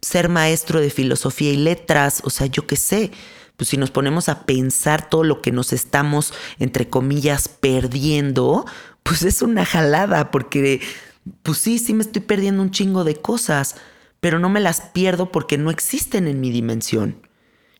ser 0.00 0.30
maestro 0.30 0.80
de 0.80 0.88
filosofía 0.88 1.52
y 1.52 1.58
letras, 1.58 2.22
o 2.24 2.30
sea, 2.30 2.46
yo 2.46 2.66
qué 2.66 2.76
sé 2.76 3.10
pues 3.56 3.70
si 3.70 3.76
nos 3.76 3.90
ponemos 3.90 4.28
a 4.28 4.44
pensar 4.44 5.08
todo 5.08 5.24
lo 5.24 5.40
que 5.42 5.52
nos 5.52 5.72
estamos, 5.72 6.32
entre 6.58 6.88
comillas, 6.88 7.48
perdiendo, 7.48 8.66
pues 9.02 9.22
es 9.22 9.42
una 9.42 9.64
jalada, 9.64 10.30
porque 10.30 10.80
Pues 11.42 11.58
sí, 11.58 11.78
sí 11.78 11.94
me 11.94 12.02
estoy 12.02 12.22
perdiendo 12.22 12.62
un 12.62 12.72
chingo 12.72 13.04
de 13.04 13.14
cosas, 13.14 13.76
pero 14.20 14.38
no 14.38 14.48
me 14.48 14.60
las 14.60 14.80
pierdo 14.80 15.30
porque 15.30 15.56
no 15.56 15.70
existen 15.70 16.26
en 16.26 16.40
mi 16.40 16.50
dimensión. 16.50 17.26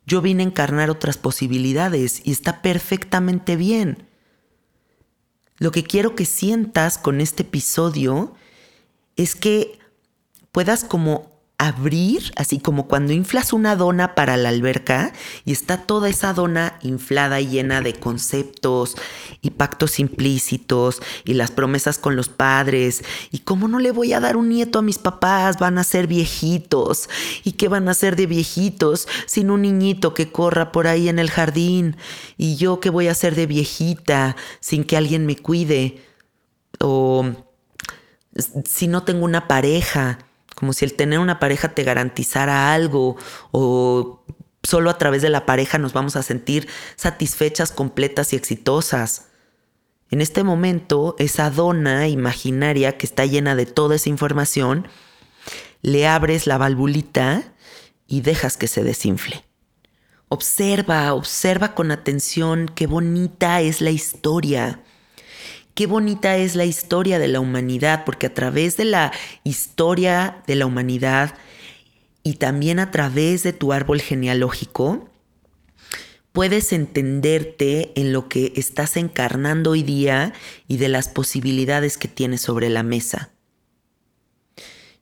Yo 0.05 0.21
vine 0.21 0.43
a 0.43 0.47
encarnar 0.47 0.89
otras 0.89 1.17
posibilidades 1.17 2.21
y 2.23 2.31
está 2.31 2.61
perfectamente 2.61 3.55
bien. 3.55 4.07
Lo 5.57 5.71
que 5.71 5.83
quiero 5.83 6.15
que 6.15 6.25
sientas 6.25 6.97
con 6.97 7.21
este 7.21 7.43
episodio 7.43 8.33
es 9.15 9.35
que 9.35 9.79
puedas 10.51 10.83
como 10.83 11.32
abrir, 11.57 12.33
así 12.35 12.59
como 12.59 12.87
cuando 12.87 13.13
inflas 13.13 13.53
una 13.53 13.75
dona 13.75 14.15
para 14.15 14.35
la 14.37 14.49
alberca 14.49 15.13
y 15.45 15.51
está 15.51 15.77
toda 15.77 16.09
esa 16.09 16.33
dona 16.33 16.77
inflada 16.81 17.39
y 17.39 17.47
llena 17.47 17.81
de 17.81 17.93
conceptos 17.93 18.95
y 19.41 19.51
pactos 19.51 19.99
implícitos 19.99 21.01
y 21.23 21.35
las 21.35 21.51
promesas 21.51 21.99
con 21.99 22.15
los 22.15 22.27
padres 22.27 23.03
y 23.31 23.39
cómo 23.39 23.67
no 23.67 23.79
le 23.79 23.91
voy 23.91 24.13
a 24.13 24.19
dar 24.19 24.35
un 24.35 24.49
nieto 24.49 24.79
a 24.79 24.81
mis 24.81 24.97
papás, 24.97 25.57
van 25.59 25.77
a 25.77 25.83
ser 25.83 26.07
viejitos. 26.07 27.09
Y 27.43 27.53
qué 27.53 27.67
van 27.67 27.87
a 27.87 27.93
ser 27.93 28.15
de 28.15 28.25
viejitos 28.25 29.07
sin 29.25 29.49
un 29.49 29.61
niñito 29.61 30.13
que 30.13 30.31
corra 30.31 30.71
por 30.71 30.87
ahí 30.87 31.07
en 31.07 31.19
el 31.19 31.29
jardín 31.29 31.95
y 32.37 32.55
yo 32.55 32.79
qué 32.79 32.89
voy 32.89 33.07
a 33.07 33.11
hacer 33.11 33.35
de 33.35 33.45
viejita 33.45 34.35
sin 34.59 34.83
que 34.83 34.97
alguien 34.97 35.25
me 35.25 35.35
cuide 35.37 36.01
o 36.79 37.25
si 38.65 38.87
no 38.87 39.03
tengo 39.03 39.25
una 39.25 39.47
pareja 39.47 40.19
como 40.63 40.71
si 40.71 40.85
el 40.85 40.93
tener 40.93 41.19
una 41.19 41.41
pareja 41.41 41.75
te 41.75 41.83
garantizara 41.83 42.73
algo 42.73 43.17
o 43.51 44.23
solo 44.63 44.89
a 44.89 44.97
través 44.97 45.21
de 45.21 45.27
la 45.27 45.45
pareja 45.45 45.77
nos 45.77 45.91
vamos 45.91 46.15
a 46.15 46.23
sentir 46.23 46.69
satisfechas, 46.95 47.73
completas 47.73 48.31
y 48.31 48.37
exitosas. 48.37 49.25
En 50.09 50.21
este 50.21 50.45
momento, 50.45 51.17
esa 51.19 51.49
dona 51.49 52.07
imaginaria 52.07 52.97
que 52.97 53.05
está 53.05 53.25
llena 53.25 53.57
de 53.57 53.65
toda 53.65 53.97
esa 53.97 54.07
información, 54.07 54.87
le 55.81 56.07
abres 56.07 56.47
la 56.47 56.57
valvulita 56.57 57.43
y 58.07 58.21
dejas 58.21 58.55
que 58.55 58.69
se 58.69 58.85
desinfle. 58.85 59.43
Observa, 60.29 61.13
observa 61.13 61.75
con 61.75 61.91
atención 61.91 62.71
qué 62.73 62.87
bonita 62.87 63.59
es 63.59 63.81
la 63.81 63.91
historia 63.91 64.81
qué 65.73 65.87
bonita 65.87 66.37
es 66.37 66.55
la 66.55 66.65
historia 66.65 67.19
de 67.19 67.27
la 67.27 67.39
humanidad, 67.39 68.05
porque 68.05 68.27
a 68.27 68.33
través 68.33 68.77
de 68.77 68.85
la 68.85 69.11
historia 69.43 70.43
de 70.47 70.55
la 70.55 70.65
humanidad 70.65 71.35
y 72.23 72.35
también 72.35 72.79
a 72.79 72.91
través 72.91 73.43
de 73.43 73.53
tu 73.53 73.73
árbol 73.73 74.01
genealógico, 74.01 75.09
puedes 76.31 76.73
entenderte 76.73 77.91
en 77.95 78.13
lo 78.13 78.27
que 78.27 78.53
estás 78.55 78.97
encarnando 78.97 79.71
hoy 79.71 79.83
día 79.83 80.33
y 80.67 80.77
de 80.77 80.89
las 80.89 81.07
posibilidades 81.07 81.97
que 81.97 82.07
tienes 82.07 82.41
sobre 82.41 82.69
la 82.69 82.83
mesa. 82.83 83.31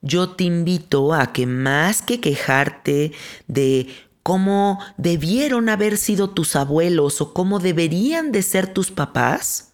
Yo 0.01 0.31
te 0.31 0.45
invito 0.45 1.13
a 1.13 1.31
que 1.31 1.45
más 1.45 2.01
que 2.01 2.19
quejarte 2.19 3.11
de 3.47 3.87
cómo 4.23 4.79
debieron 4.97 5.69
haber 5.69 5.97
sido 5.97 6.31
tus 6.31 6.55
abuelos 6.55 7.21
o 7.21 7.33
cómo 7.33 7.59
deberían 7.59 8.31
de 8.31 8.41
ser 8.41 8.67
tus 8.67 8.91
papás, 8.91 9.70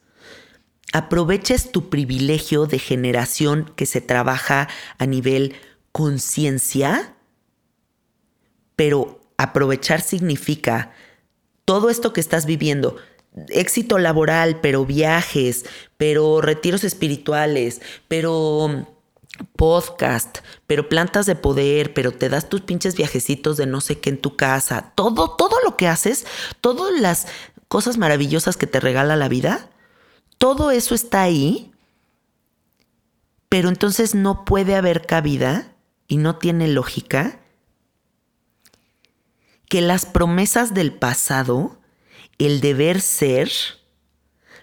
aproveches 0.94 1.72
tu 1.72 1.90
privilegio 1.90 2.66
de 2.66 2.80
generación 2.80 3.72
que 3.76 3.86
se 3.86 4.02
trabaja 4.02 4.68
a 4.98 5.06
nivel 5.06 5.56
conciencia, 5.92 7.16
pero 8.76 9.20
aprovechar 9.38 10.02
significa 10.02 10.94
todo 11.66 11.90
esto 11.90 12.14
que 12.14 12.22
estás 12.22 12.46
viviendo, 12.46 12.96
éxito 13.50 13.98
laboral, 13.98 14.60
pero 14.62 14.86
viajes, 14.86 15.66
pero 15.98 16.42
retiros 16.42 16.84
espirituales, 16.84 17.82
pero 18.08 18.88
podcast, 19.56 20.40
pero 20.66 20.90
plantas 20.90 21.26
de 21.26 21.36
poder, 21.36 21.94
pero 21.94 22.12
te 22.12 22.30
das 22.30 22.50
tus 22.50 22.62
pinches 22.62 22.96
viajecitos 22.96 23.58
de 23.58 23.66
no 23.66 23.82
sé 23.82 24.00
qué 24.00 24.10
en 24.10 24.20
tu 24.20 24.36
casa, 24.36 24.94
todo, 24.96 25.36
todo 25.36 25.58
lo 25.64 25.78
que 25.78 25.88
haces, 25.88 26.26
todas 26.62 27.00
las 27.00 27.28
cosas 27.68 27.98
maravillosas 27.98 28.58
que 28.58 28.68
te 28.68 28.80
regala 28.80 29.16
la 29.16 29.28
vida, 29.28 29.70
todo 30.38 30.72
eso 30.72 30.96
está 30.96 31.22
ahí, 31.22 31.72
pero 33.50 33.70
entonces 33.70 34.16
no 34.16 34.46
puede 34.46 34.76
haber 34.76 35.06
cabida 35.06 35.74
y 36.08 36.18
no 36.18 36.38
tiene 36.38 36.68
lógica 36.68 37.40
que 39.70 39.82
las 39.82 40.06
promesas 40.06 40.74
del 40.74 40.94
pasado, 40.94 41.78
el 42.38 42.62
deber 42.62 43.02
ser, 43.02 43.52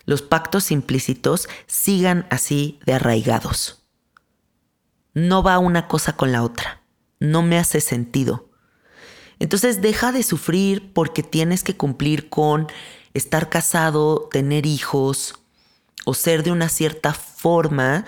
los 0.07 0.23
pactos 0.23 0.71
implícitos 0.71 1.49
sigan 1.67 2.27
así 2.31 2.79
de 2.87 2.95
arraigados. 2.95 3.83
No 5.13 5.43
va 5.43 5.59
una 5.59 5.87
cosa 5.89 6.17
con 6.17 6.33
la 6.33 6.43
otra. 6.43 6.83
No 7.21 7.43
me 7.43 7.59
hace 7.59 7.81
sentido. 7.81 8.51
Entonces 9.39 9.81
deja 9.81 10.13
de 10.13 10.23
sufrir 10.23 10.93
porque 10.93 11.23
tienes 11.23 11.63
que 11.63 11.77
cumplir 11.77 12.29
con 12.29 12.67
estar 13.15 13.49
casado, 13.49 14.29
tener 14.31 14.67
hijos, 14.67 15.44
o 16.05 16.15
ser 16.15 16.43
de 16.43 16.53
una 16.53 16.69
cierta 16.69 17.13
forma 17.13 18.05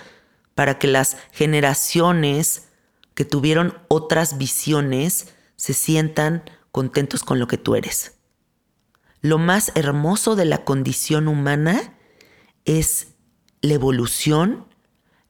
para 0.55 0.79
que 0.79 0.87
las 0.87 1.17
generaciones 1.33 2.69
que 3.15 3.25
tuvieron 3.25 3.79
otras 3.89 4.39
visiones 4.39 5.35
se 5.57 5.73
sientan 5.73 6.45
contentos 6.71 7.25
con 7.25 7.39
lo 7.39 7.47
que 7.47 7.59
tú 7.59 7.75
eres. 7.75 8.19
Lo 9.23 9.39
más 9.39 9.73
hermoso 9.75 10.37
de 10.37 10.45
la 10.45 10.65
condición 10.65 11.27
humana 11.27 11.95
es 12.65 13.15
la 13.61 13.75
evolución, 13.75 14.67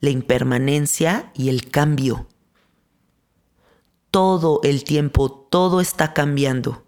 la 0.00 0.10
impermanencia 0.10 1.30
y 1.34 1.48
el 1.48 1.70
cambio. 1.70 2.28
Todo 4.10 4.60
el 4.64 4.84
tiempo, 4.84 5.30
todo 5.30 5.80
está 5.80 6.12
cambiando. 6.12 6.86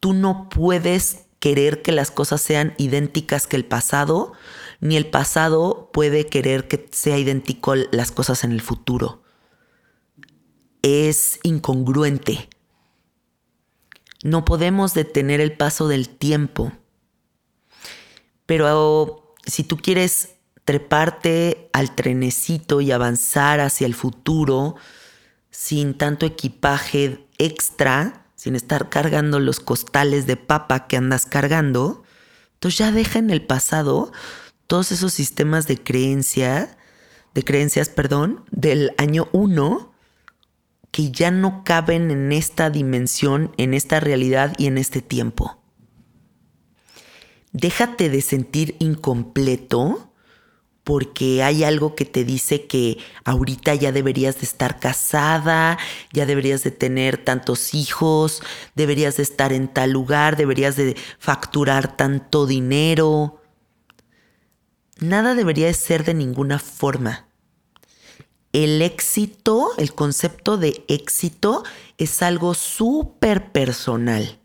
Tú 0.00 0.14
no 0.14 0.48
puedes 0.48 1.27
querer 1.40 1.82
que 1.82 1.92
las 1.92 2.10
cosas 2.10 2.40
sean 2.40 2.74
idénticas 2.78 3.46
que 3.46 3.56
el 3.56 3.64
pasado, 3.64 4.32
ni 4.80 4.96
el 4.96 5.06
pasado 5.06 5.90
puede 5.92 6.26
querer 6.26 6.68
que 6.68 6.88
sea 6.92 7.18
idéntico 7.18 7.74
las 7.74 8.10
cosas 8.10 8.44
en 8.44 8.52
el 8.52 8.60
futuro. 8.60 9.22
Es 10.82 11.40
incongruente. 11.42 12.48
No 14.22 14.44
podemos 14.44 14.94
detener 14.94 15.40
el 15.40 15.56
paso 15.56 15.88
del 15.88 16.08
tiempo. 16.08 16.72
Pero 18.46 19.34
si 19.46 19.62
tú 19.62 19.76
quieres 19.76 20.36
treparte 20.64 21.70
al 21.72 21.94
trenecito 21.94 22.80
y 22.80 22.90
avanzar 22.92 23.60
hacia 23.60 23.86
el 23.86 23.94
futuro 23.94 24.76
sin 25.50 25.94
tanto 25.94 26.26
equipaje 26.26 27.26
extra, 27.38 28.27
sin 28.38 28.54
estar 28.54 28.88
cargando 28.88 29.40
los 29.40 29.58
costales 29.58 30.28
de 30.28 30.36
papa 30.36 30.86
que 30.86 30.96
andas 30.96 31.26
cargando, 31.26 32.04
entonces 32.54 32.78
ya 32.78 32.92
deja 32.92 33.18
en 33.18 33.30
el 33.30 33.44
pasado 33.44 34.12
todos 34.68 34.92
esos 34.92 35.12
sistemas 35.12 35.66
de 35.66 35.82
creencia, 35.82 36.78
de 37.34 37.42
creencias, 37.42 37.88
perdón, 37.88 38.44
del 38.52 38.92
año 38.96 39.28
1 39.32 39.92
que 40.92 41.10
ya 41.10 41.32
no 41.32 41.64
caben 41.64 42.10
en 42.12 42.32
esta 42.32 42.70
dimensión, 42.70 43.52
en 43.56 43.74
esta 43.74 44.00
realidad 44.00 44.54
y 44.56 44.66
en 44.66 44.78
este 44.78 45.02
tiempo. 45.02 45.60
Déjate 47.52 48.08
de 48.08 48.20
sentir 48.22 48.76
incompleto 48.78 50.07
porque 50.88 51.42
hay 51.42 51.64
algo 51.64 51.94
que 51.94 52.06
te 52.06 52.24
dice 52.24 52.66
que 52.66 52.96
ahorita 53.26 53.74
ya 53.74 53.92
deberías 53.92 54.36
de 54.36 54.46
estar 54.46 54.80
casada, 54.80 55.76
ya 56.14 56.24
deberías 56.24 56.64
de 56.64 56.70
tener 56.70 57.22
tantos 57.22 57.74
hijos, 57.74 58.42
deberías 58.74 59.18
de 59.18 59.22
estar 59.22 59.52
en 59.52 59.68
tal 59.68 59.90
lugar, 59.90 60.38
deberías 60.38 60.76
de 60.76 60.96
facturar 61.18 61.94
tanto 61.94 62.46
dinero. 62.46 63.42
Nada 64.98 65.34
debería 65.34 65.66
de 65.66 65.74
ser 65.74 66.04
de 66.04 66.14
ninguna 66.14 66.58
forma. 66.58 67.28
El 68.54 68.80
éxito, 68.80 69.72
el 69.76 69.92
concepto 69.94 70.56
de 70.56 70.86
éxito 70.88 71.64
es 71.98 72.22
algo 72.22 72.54
súper 72.54 73.52
personal. 73.52 74.38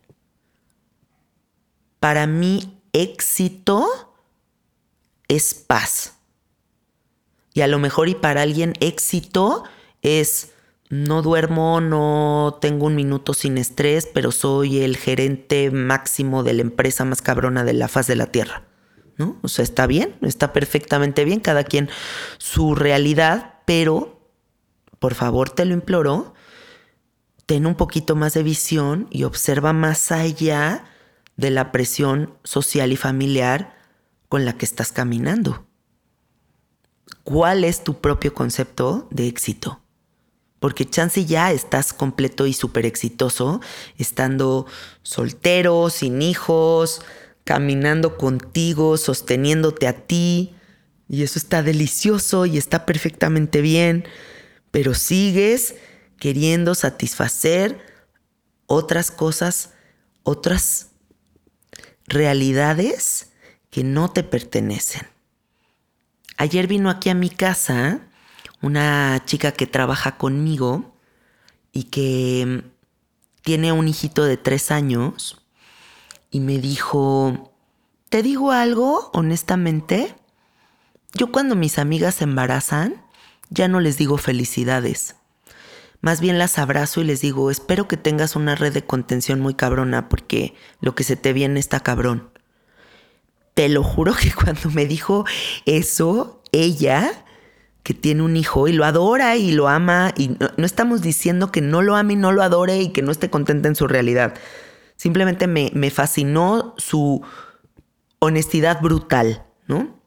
Para 2.01 2.27
mí, 2.27 2.81
éxito 2.91 3.87
es 5.29 5.53
paz. 5.53 6.17
Y 7.53 7.61
a 7.61 7.67
lo 7.67 7.79
mejor 7.79 8.09
y 8.09 8.15
para 8.15 8.41
alguien 8.41 8.73
éxito 8.79 9.63
es 10.01 10.53
no 10.89 11.21
duermo, 11.21 11.81
no 11.81 12.57
tengo 12.61 12.85
un 12.85 12.95
minuto 12.95 13.33
sin 13.33 13.57
estrés, 13.57 14.07
pero 14.13 14.31
soy 14.31 14.81
el 14.81 14.97
gerente 14.97 15.71
máximo 15.71 16.43
de 16.43 16.53
la 16.53 16.61
empresa 16.61 17.05
más 17.05 17.21
cabrona 17.21 17.63
de 17.63 17.73
la 17.73 17.87
faz 17.87 18.07
de 18.07 18.15
la 18.15 18.27
Tierra. 18.27 18.63
¿No? 19.17 19.37
O 19.43 19.47
sea, 19.47 19.63
está 19.63 19.85
bien, 19.85 20.15
está 20.21 20.53
perfectamente 20.53 21.23
bien, 21.23 21.39
cada 21.39 21.63
quien 21.63 21.89
su 22.39 22.73
realidad, 22.73 23.59
pero 23.65 24.27
por 24.97 25.13
favor 25.13 25.51
te 25.51 25.65
lo 25.65 25.73
imploro, 25.75 26.33
ten 27.45 27.67
un 27.67 27.75
poquito 27.75 28.15
más 28.15 28.33
de 28.33 28.41
visión 28.41 29.07
y 29.11 29.23
observa 29.23 29.71
más 29.71 30.11
allá 30.11 30.85
de 31.37 31.51
la 31.51 31.71
presión 31.71 32.33
social 32.43 32.91
y 32.91 32.97
familiar 32.97 33.75
con 34.29 34.45
la 34.45 34.57
que 34.57 34.65
estás 34.65 34.91
caminando 34.91 35.63
cuál 37.23 37.63
es 37.63 37.83
tu 37.83 37.99
propio 37.99 38.33
concepto 38.33 39.07
de 39.11 39.27
éxito. 39.27 39.79
Porque 40.59 40.89
chance 40.89 41.25
ya 41.25 41.51
estás 41.51 41.91
completo 41.91 42.47
y 42.47 42.53
súper 42.53 42.85
exitoso, 42.85 43.59
estando 43.97 44.65
soltero, 45.01 45.89
sin 45.89 46.21
hijos, 46.21 47.01
caminando 47.43 48.17
contigo, 48.17 48.97
sosteniéndote 48.97 49.87
a 49.87 50.05
ti. 50.05 50.55
Y 51.09 51.23
eso 51.23 51.37
está 51.37 51.63
delicioso 51.63 52.45
y 52.45 52.57
está 52.57 52.85
perfectamente 52.85 53.59
bien. 53.59 54.05
Pero 54.71 54.93
sigues 54.93 55.75
queriendo 56.17 56.75
satisfacer 56.75 57.77
otras 58.65 59.11
cosas, 59.11 59.71
otras 60.23 60.91
realidades 62.07 63.33
que 63.69 63.83
no 63.83 64.11
te 64.11 64.23
pertenecen. 64.23 65.12
Ayer 66.37 66.67
vino 66.67 66.89
aquí 66.89 67.09
a 67.09 67.15
mi 67.15 67.29
casa 67.29 68.01
una 68.61 69.21
chica 69.25 69.51
que 69.51 69.67
trabaja 69.67 70.17
conmigo 70.17 70.95
y 71.71 71.85
que 71.85 72.63
tiene 73.41 73.71
un 73.71 73.87
hijito 73.87 74.23
de 74.23 74.37
tres 74.37 74.71
años 74.71 75.41
y 76.31 76.39
me 76.39 76.59
dijo, 76.59 77.51
¿te 78.09 78.23
digo 78.23 78.51
algo 78.51 79.11
honestamente? 79.13 80.15
Yo 81.13 81.31
cuando 81.31 81.55
mis 81.55 81.77
amigas 81.77 82.15
se 82.15 82.23
embarazan, 82.23 83.03
ya 83.49 83.67
no 83.67 83.79
les 83.79 83.97
digo 83.97 84.17
felicidades. 84.17 85.15
Más 86.01 86.19
bien 86.19 86.37
las 86.37 86.57
abrazo 86.57 87.01
y 87.01 87.05
les 87.05 87.21
digo, 87.21 87.51
espero 87.51 87.87
que 87.87 87.97
tengas 87.97 88.35
una 88.35 88.55
red 88.55 88.73
de 88.73 88.85
contención 88.85 89.39
muy 89.39 89.53
cabrona 89.53 90.09
porque 90.09 90.55
lo 90.81 90.95
que 90.95 91.03
se 91.03 91.15
te 91.15 91.33
viene 91.33 91.59
está 91.59 91.81
cabrón. 91.81 92.32
Te 93.53 93.69
lo 93.69 93.83
juro 93.83 94.13
que 94.15 94.31
cuando 94.35 94.69
me 94.71 94.85
dijo 94.85 95.25
eso, 95.65 96.41
ella, 96.51 97.25
que 97.83 97.93
tiene 97.93 98.23
un 98.23 98.37
hijo 98.37 98.67
y 98.67 98.73
lo 98.73 98.85
adora 98.85 99.35
y 99.35 99.51
lo 99.51 99.67
ama, 99.67 100.13
y 100.17 100.29
no, 100.29 100.65
estamos 100.65 101.01
diciendo 101.01 101.51
que 101.51 101.61
no 101.61 101.81
lo 101.81 101.95
ame 101.95 102.13
y 102.13 102.17
no 102.17 102.31
lo 102.31 102.41
adore 102.41 102.79
y 102.81 102.89
que 102.89 103.01
no 103.01 103.11
esté 103.11 103.29
contenta 103.29 103.67
en 103.67 103.75
su 103.75 103.87
realidad. 103.87 104.35
Simplemente 104.95 105.47
me, 105.47 105.71
me 105.73 105.89
fascinó 105.89 106.75
su 106.77 107.21
honestidad 108.19 108.81
brutal, 108.81 109.45
¿no? 109.67 110.01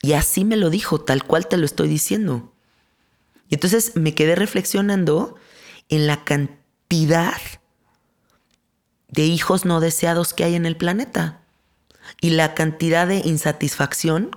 Y 0.00 0.12
así 0.12 0.44
me 0.44 0.56
lo 0.56 0.70
dijo, 0.70 1.00
tal 1.00 1.24
cual 1.24 1.48
te 1.48 1.56
lo 1.56 1.64
estoy 1.64 1.88
diciendo. 1.88 2.54
Y 3.48 3.54
entonces 3.54 3.96
me 3.96 4.14
quedé 4.14 4.36
reflexionando 4.36 5.34
en 5.88 6.06
la 6.06 6.22
cantidad 6.22 7.40
de 9.08 9.24
hijos 9.24 9.64
no 9.64 9.80
deseados 9.80 10.34
que 10.34 10.44
hay 10.44 10.54
en 10.54 10.66
el 10.66 10.76
planeta 10.76 11.37
y 12.20 12.30
la 12.30 12.54
cantidad 12.54 13.06
de 13.06 13.18
insatisfacción 13.24 14.30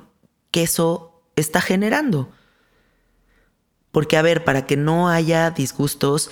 que 0.51 0.63
eso 0.63 1.23
está 1.35 1.61
generando. 1.61 2.29
Porque, 3.91 4.17
a 4.17 4.21
ver, 4.21 4.43
para 4.43 4.65
que 4.65 4.77
no 4.77 5.09
haya 5.09 5.51
disgustos, 5.51 6.31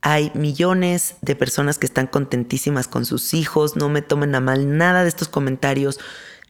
hay 0.00 0.30
millones 0.34 1.16
de 1.22 1.34
personas 1.34 1.78
que 1.78 1.86
están 1.86 2.06
contentísimas 2.06 2.88
con 2.88 3.06
sus 3.06 3.34
hijos, 3.34 3.76
no 3.76 3.88
me 3.88 4.02
tomen 4.02 4.34
a 4.34 4.40
mal 4.40 4.76
nada 4.76 5.02
de 5.02 5.08
estos 5.08 5.28
comentarios. 5.28 5.98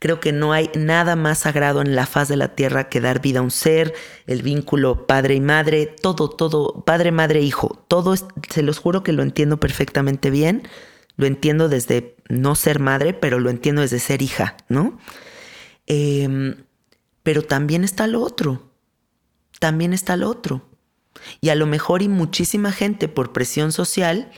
Creo 0.00 0.20
que 0.20 0.32
no 0.32 0.52
hay 0.52 0.70
nada 0.74 1.16
más 1.16 1.38
sagrado 1.38 1.80
en 1.80 1.94
la 1.94 2.06
faz 2.06 2.28
de 2.28 2.36
la 2.36 2.54
tierra 2.54 2.88
que 2.88 3.00
dar 3.00 3.20
vida 3.20 3.38
a 3.38 3.42
un 3.42 3.52
ser, 3.52 3.94
el 4.26 4.42
vínculo 4.42 5.06
padre 5.06 5.36
y 5.36 5.40
madre, 5.40 5.86
todo, 5.86 6.28
todo, 6.28 6.82
padre, 6.84 7.12
madre, 7.12 7.42
hijo, 7.42 7.84
todo, 7.88 8.14
se 8.16 8.62
los 8.62 8.78
juro 8.80 9.02
que 9.02 9.12
lo 9.12 9.22
entiendo 9.22 9.58
perfectamente 9.58 10.30
bien. 10.30 10.68
Lo 11.16 11.26
entiendo 11.26 11.68
desde 11.68 12.16
no 12.28 12.54
ser 12.54 12.80
madre, 12.80 13.14
pero 13.14 13.38
lo 13.38 13.50
entiendo 13.50 13.82
desde 13.82 13.98
ser 13.98 14.22
hija, 14.22 14.56
¿no? 14.68 14.98
Em, 15.86 16.64
pero 17.22 17.42
también 17.42 17.84
está 17.84 18.06
lo 18.06 18.22
otro, 18.22 18.72
también 19.60 19.92
está 19.92 20.16
lo 20.16 20.28
otro. 20.28 20.68
Y 21.40 21.50
a 21.50 21.54
lo 21.54 21.66
mejor 21.66 22.02
y 22.02 22.08
muchísima 22.08 22.72
gente 22.72 23.08
por 23.08 23.32
presión 23.32 23.72
social, 23.72 24.30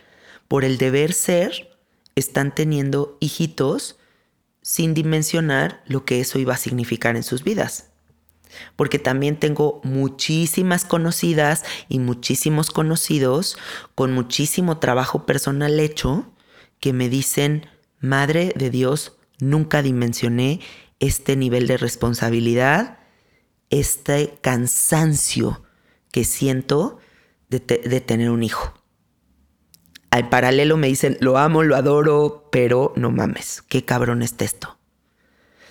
por 0.49 0.65
el 0.65 0.79
deber 0.79 1.13
ser, 1.13 1.79
están 2.15 2.55
teniendo 2.55 3.17
hijitos 3.21 3.99
sin 4.63 4.95
dimensionar 4.95 5.83
lo 5.87 6.05
que 6.05 6.21
eso 6.21 6.39
iba 6.39 6.55
a 6.55 6.59
significar 6.59 7.17
en 7.17 7.23
sus 7.23 7.45
vidas. 7.45 7.91
Porque 8.75 8.99
también 8.99 9.39
tengo 9.39 9.81
muchísimas 9.85 10.85
conocidas 10.85 11.65
y 11.89 11.99
muchísimos 11.99 12.71
conocidos 12.71 13.59
con 13.95 14.13
muchísimo 14.13 14.79
trabajo 14.79 15.27
personal 15.27 15.79
hecho 15.79 16.33
que 16.87 16.93
me 16.93 17.09
dicen, 17.09 17.67
Madre 17.99 18.53
de 18.55 18.71
Dios, 18.71 19.19
nunca 19.41 19.83
dimensioné 19.83 20.61
este 21.01 21.35
nivel 21.35 21.67
de 21.67 21.79
responsabilidad, 21.79 23.01
este 23.71 24.39
cansancio 24.41 25.65
que 26.13 26.23
siento 26.23 27.01
de, 27.49 27.59
tener 27.59 28.31
un 28.31 28.45
hijo. 28.45 28.73
Al 30.11 30.29
paralelo 30.29 30.77
me 30.77 30.87
dicen, 30.87 31.19
lo 31.21 31.39
amo, 31.39 31.65
lo 31.65 31.75
adoro, 31.75 32.49
pero 32.53 32.93
no 32.95 33.11
mames, 33.11 33.63
qué 33.63 33.85
cabrón 33.85 34.23
es 34.23 34.37
esto. 34.39 34.79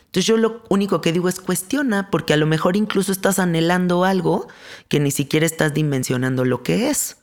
Entonces 0.08 0.26
yo 0.26 0.36
lo 0.36 0.64
único 0.68 1.00
que 1.00 1.14
digo 1.14 1.30
es 1.30 1.40
cuestiona, 1.40 2.12
porque 2.12 2.34
a 2.34 2.38
lo 2.38 2.46
mejor 2.46 2.76
incluso 2.76 3.14
estás 3.14 3.40
anhelando 3.40 4.04
algo 4.04 4.50
que 4.90 5.00
ni 5.00 5.12
siquiera 5.12 5.46
estás 5.46 5.74
dimensionando 5.74 6.44
lo 6.44 6.62
que 6.62 6.90
es. 6.90 7.20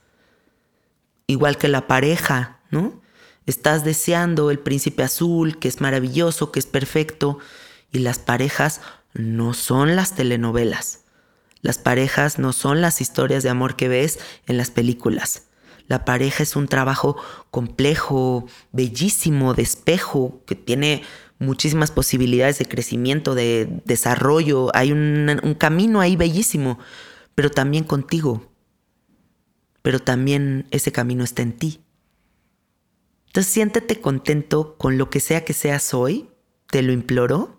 Igual 1.27 1.59
que 1.59 1.69
la 1.69 1.87
pareja, 1.87 2.61
¿no? 2.71 3.02
Estás 3.47 3.85
deseando 3.85 4.51
el 4.51 4.59
príncipe 4.59 5.03
azul, 5.03 5.59
que 5.59 5.69
es 5.69 5.81
maravilloso, 5.81 6.53
que 6.53 6.61
es 6.61 6.67
perfecto, 6.67 7.39
y 7.91 7.99
las 7.99 8.19
parejas 8.19 8.81
no 9.15 9.55
son 9.55 9.97
las 9.97 10.15
telenovelas. 10.15 11.01
Las 11.61 11.79
parejas 11.79 12.39
no 12.39 12.53
son 12.53 12.81
las 12.81 13.01
historias 13.01 13.43
de 13.43 13.51
amor 13.51 13.77
que 13.77 13.89
ves 13.89 14.19
en 14.47 14.57
las 14.57 14.71
películas. 14.71 15.45
La 15.87 16.05
pareja 16.05 16.43
es 16.43 16.57
un 16.57 16.69
trabajo 16.69 17.17
complejo, 17.51 18.47
bellísimo, 18.73 19.55
de 19.55 19.63
espejo, 19.63 20.43
que 20.47 20.55
tiene 20.55 21.03
muchísimas 21.39 21.91
posibilidades 21.91 22.59
de 22.59 22.65
crecimiento, 22.65 23.35
de 23.35 23.69
desarrollo. 23.85 24.75
Hay 24.75 24.93
un, 24.93 25.57
camino 25.59 26.01
ahí 26.01 26.17
bellísimo, 26.17 26.79
pero 27.35 27.51
también 27.51 27.85
contigo. 27.85 28.51
Pero 29.83 29.99
también 29.99 30.67
ese 30.71 30.93
camino 30.93 31.25
está 31.25 31.43
en 31.43 31.53
ti. 31.53 31.82
Entonces 33.33 33.51
siéntete 33.51 33.99
contento 33.99 34.77
con 34.77 34.99
lo 34.99 35.09
que 35.09 35.19
sea 35.19 35.43
que 35.43 35.55
seas 35.55 35.95
hoy, 35.95 36.29
te 36.67 36.83
lo 36.83 36.93
imploro. 36.93 37.57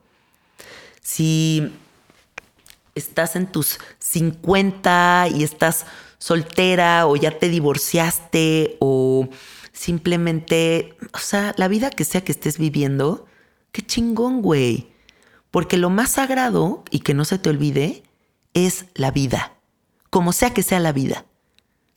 Si 1.02 1.74
estás 2.94 3.36
en 3.36 3.48
tus 3.48 3.80
50 3.98 5.30
y 5.34 5.42
estás 5.44 5.88
soltera 6.20 7.08
o 7.08 7.16
ya 7.16 7.40
te 7.40 7.50
divorciaste 7.50 8.78
o 8.82 9.30
simplemente, 9.72 10.96
o 11.12 11.18
sea, 11.18 11.56
la 11.58 11.68
vida 11.68 11.90
que 11.90 12.06
sea 12.06 12.24
que 12.24 12.34
estés 12.34 12.60
viviendo, 12.60 13.26
qué 13.72 13.82
chingón, 13.84 14.44
güey. 14.44 14.92
Porque 15.50 15.78
lo 15.78 15.90
más 15.90 16.12
sagrado, 16.12 16.84
y 16.92 17.00
que 17.00 17.16
no 17.16 17.26
se 17.26 17.40
te 17.40 17.50
olvide, 17.50 18.04
es 18.54 18.86
la 18.94 19.10
vida, 19.10 19.54
como 20.12 20.34
sea 20.34 20.54
que 20.54 20.62
sea 20.62 20.80
la 20.80 20.92
vida. 20.92 21.26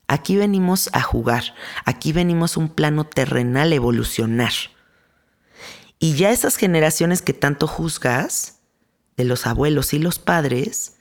Aquí 0.08 0.36
venimos 0.36 0.88
a 0.92 1.02
jugar, 1.02 1.54
aquí 1.84 2.12
venimos 2.12 2.56
un 2.56 2.68
plano 2.68 3.04
terrenal 3.04 3.72
a 3.72 3.74
evolucionar. 3.74 4.52
Y 5.98 6.14
ya 6.14 6.30
esas 6.30 6.56
generaciones 6.56 7.22
que 7.22 7.32
tanto 7.32 7.66
juzgas, 7.66 8.60
de 9.16 9.24
los 9.24 9.46
abuelos 9.46 9.94
y 9.94 9.98
los 9.98 10.18
padres, 10.18 10.96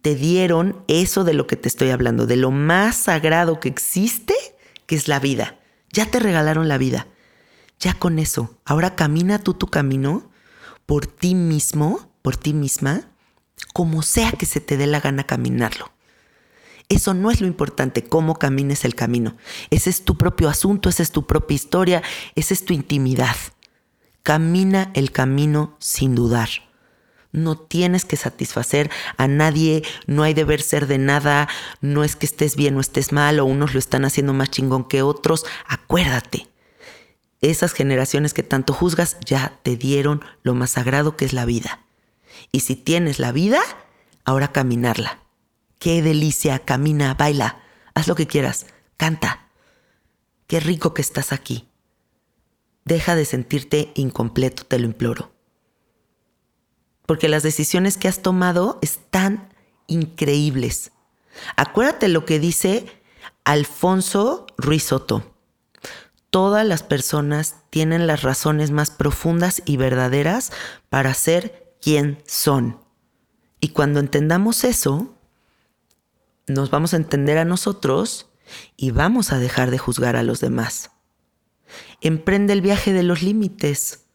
te 0.00 0.14
dieron 0.14 0.84
eso 0.86 1.24
de 1.24 1.34
lo 1.34 1.46
que 1.46 1.56
te 1.56 1.68
estoy 1.68 1.90
hablando, 1.90 2.26
de 2.26 2.36
lo 2.36 2.50
más 2.50 2.96
sagrado 2.96 3.60
que 3.60 3.68
existe, 3.68 4.34
que 4.86 4.94
es 4.94 5.08
la 5.08 5.18
vida. 5.18 5.58
Ya 5.92 6.06
te 6.06 6.20
regalaron 6.20 6.68
la 6.68 6.78
vida. 6.78 7.08
Ya 7.80 7.94
con 7.94 8.18
eso, 8.18 8.58
ahora 8.64 8.96
camina 8.96 9.38
tú 9.38 9.54
tu 9.54 9.66
camino 9.66 10.30
por 10.86 11.06
ti 11.06 11.34
mismo, 11.34 12.10
por 12.22 12.36
ti 12.36 12.54
misma, 12.54 13.10
como 13.72 14.02
sea 14.02 14.32
que 14.32 14.46
se 14.46 14.60
te 14.60 14.76
dé 14.76 14.86
la 14.86 15.00
gana 15.00 15.24
caminarlo. 15.24 15.92
Eso 16.88 17.12
no 17.12 17.30
es 17.30 17.40
lo 17.40 17.46
importante, 17.46 18.04
cómo 18.04 18.38
camines 18.38 18.84
el 18.84 18.94
camino. 18.94 19.36
Ese 19.70 19.90
es 19.90 20.04
tu 20.04 20.16
propio 20.16 20.48
asunto, 20.48 20.88
esa 20.88 21.02
es 21.02 21.12
tu 21.12 21.26
propia 21.26 21.54
historia, 21.54 22.02
esa 22.34 22.54
es 22.54 22.64
tu 22.64 22.72
intimidad. 22.72 23.36
Camina 24.22 24.90
el 24.94 25.12
camino 25.12 25.76
sin 25.78 26.14
dudar. 26.14 26.48
No 27.30 27.58
tienes 27.58 28.06
que 28.06 28.16
satisfacer 28.16 28.90
a 29.18 29.28
nadie, 29.28 29.82
no 30.06 30.22
hay 30.22 30.32
deber 30.32 30.62
ser 30.62 30.86
de 30.86 30.96
nada, 30.96 31.46
no 31.82 32.04
es 32.04 32.16
que 32.16 32.24
estés 32.24 32.56
bien 32.56 32.74
o 32.76 32.80
estés 32.80 33.12
mal 33.12 33.38
o 33.38 33.44
unos 33.44 33.74
lo 33.74 33.78
están 33.78 34.06
haciendo 34.06 34.32
más 34.32 34.50
chingón 34.50 34.88
que 34.88 35.02
otros. 35.02 35.44
Acuérdate, 35.66 36.48
esas 37.42 37.74
generaciones 37.74 38.32
que 38.32 38.42
tanto 38.42 38.72
juzgas 38.72 39.18
ya 39.24 39.58
te 39.62 39.76
dieron 39.76 40.24
lo 40.42 40.54
más 40.54 40.70
sagrado 40.70 41.16
que 41.16 41.26
es 41.26 41.34
la 41.34 41.44
vida. 41.44 41.80
Y 42.50 42.60
si 42.60 42.76
tienes 42.76 43.18
la 43.18 43.30
vida, 43.30 43.60
ahora 44.24 44.48
caminarla. 44.48 45.27
Qué 45.78 46.02
delicia, 46.02 46.58
camina, 46.60 47.14
baila, 47.14 47.60
haz 47.94 48.08
lo 48.08 48.14
que 48.14 48.26
quieras, 48.26 48.66
canta. 48.96 49.48
Qué 50.46 50.60
rico 50.60 50.94
que 50.94 51.02
estás 51.02 51.32
aquí. 51.32 51.68
Deja 52.84 53.14
de 53.14 53.24
sentirte 53.24 53.92
incompleto, 53.94 54.64
te 54.64 54.78
lo 54.78 54.86
imploro. 54.86 55.30
Porque 57.06 57.28
las 57.28 57.42
decisiones 57.42 57.96
que 57.96 58.08
has 58.08 58.22
tomado 58.22 58.78
están 58.82 59.52
increíbles. 59.86 60.92
Acuérdate 61.56 62.08
lo 62.08 62.24
que 62.24 62.40
dice 62.40 62.86
Alfonso 63.44 64.46
Ruizotto. 64.56 65.34
Todas 66.30 66.66
las 66.66 66.82
personas 66.82 67.56
tienen 67.70 68.06
las 68.06 68.22
razones 68.22 68.70
más 68.70 68.90
profundas 68.90 69.62
y 69.64 69.76
verdaderas 69.76 70.52
para 70.90 71.14
ser 71.14 71.74
quien 71.80 72.22
son. 72.26 72.80
Y 73.60 73.68
cuando 73.68 74.00
entendamos 74.00 74.64
eso, 74.64 75.17
nos 76.48 76.70
vamos 76.70 76.92
a 76.92 76.96
entender 76.96 77.38
a 77.38 77.44
nosotros 77.44 78.30
y 78.76 78.90
vamos 78.90 79.32
a 79.32 79.38
dejar 79.38 79.70
de 79.70 79.78
juzgar 79.78 80.16
a 80.16 80.22
los 80.22 80.40
demás. 80.40 80.90
Emprende 82.00 82.52
el 82.52 82.62
viaje 82.62 82.92
de 82.92 83.02
los 83.02 83.22
límites. 83.22 84.06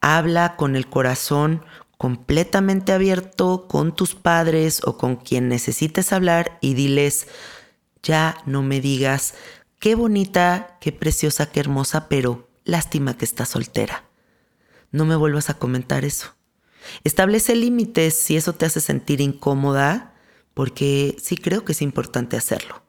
Habla 0.00 0.56
con 0.56 0.76
el 0.76 0.88
corazón 0.88 1.64
completamente 1.98 2.92
abierto 2.92 3.66
con 3.68 3.94
tus 3.94 4.14
padres 4.14 4.80
o 4.84 4.96
con 4.96 5.16
quien 5.16 5.48
necesites 5.48 6.12
hablar 6.12 6.56
y 6.60 6.74
diles, 6.74 7.26
ya 8.02 8.40
no 8.46 8.62
me 8.62 8.80
digas, 8.80 9.34
qué 9.80 9.96
bonita, 9.96 10.78
qué 10.80 10.92
preciosa, 10.92 11.50
qué 11.50 11.58
hermosa, 11.58 12.08
pero 12.08 12.48
lástima 12.64 13.16
que 13.16 13.24
estás 13.24 13.48
soltera. 13.48 14.04
No 14.92 15.04
me 15.04 15.16
vuelvas 15.16 15.50
a 15.50 15.54
comentar 15.54 16.04
eso. 16.04 16.36
Establece 17.02 17.56
límites 17.56 18.14
si 18.14 18.36
eso 18.36 18.54
te 18.54 18.66
hace 18.66 18.80
sentir 18.80 19.20
incómoda, 19.20 20.14
porque 20.58 21.16
sí 21.22 21.36
creo 21.36 21.64
que 21.64 21.70
es 21.70 21.80
importante 21.82 22.36
hacerlo. 22.36 22.82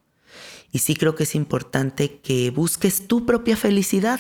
Y 0.72 0.80
sí 0.80 0.96
creo 0.96 1.14
que 1.14 1.22
es 1.22 1.36
importante 1.36 2.20
que 2.20 2.50
busques 2.50 3.08
tu 3.08 3.28
propia 3.28 3.56
felicidad. 3.56 4.20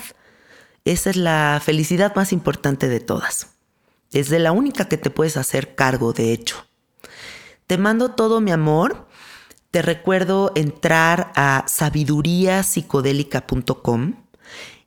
Esa 0.85 1.09
es 1.09 1.15
la 1.15 1.59
felicidad 1.65 2.15
más 2.15 2.31
importante 2.31 2.87
de 2.87 2.99
todas. 2.99 3.55
Es 4.11 4.29
de 4.29 4.37
la 4.37 4.51
única 4.51 4.87
que 4.87 4.97
te 4.97 5.09
puedes 5.09 5.35
hacer 5.35 5.73
cargo, 5.73 6.13
de 6.13 6.31
hecho. 6.31 6.67
Te 7.65 7.79
mando 7.79 8.11
todo 8.11 8.39
mi 8.39 8.51
amor. 8.51 9.07
Te 9.71 9.81
recuerdo 9.81 10.51
entrar 10.53 11.31
a 11.35 11.65
sabiduriapsicodélica.com 11.67 14.13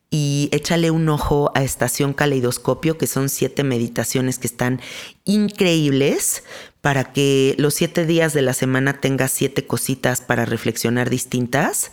y 0.08 0.50
échale 0.52 0.92
un 0.92 1.08
ojo 1.08 1.50
a 1.56 1.64
Estación 1.64 2.12
Caleidoscopio, 2.12 2.96
que 2.96 3.08
son 3.08 3.28
siete 3.28 3.64
meditaciones 3.64 4.38
que 4.38 4.46
están 4.46 4.80
increíbles 5.24 6.44
para 6.82 7.12
que 7.12 7.54
los 7.58 7.74
siete 7.74 8.04
días 8.04 8.34
de 8.34 8.42
la 8.42 8.52
semana 8.52 9.00
tengas 9.00 9.30
siete 9.30 9.66
cositas 9.66 10.20
para 10.20 10.44
reflexionar 10.44 11.08
distintas. 11.08 11.92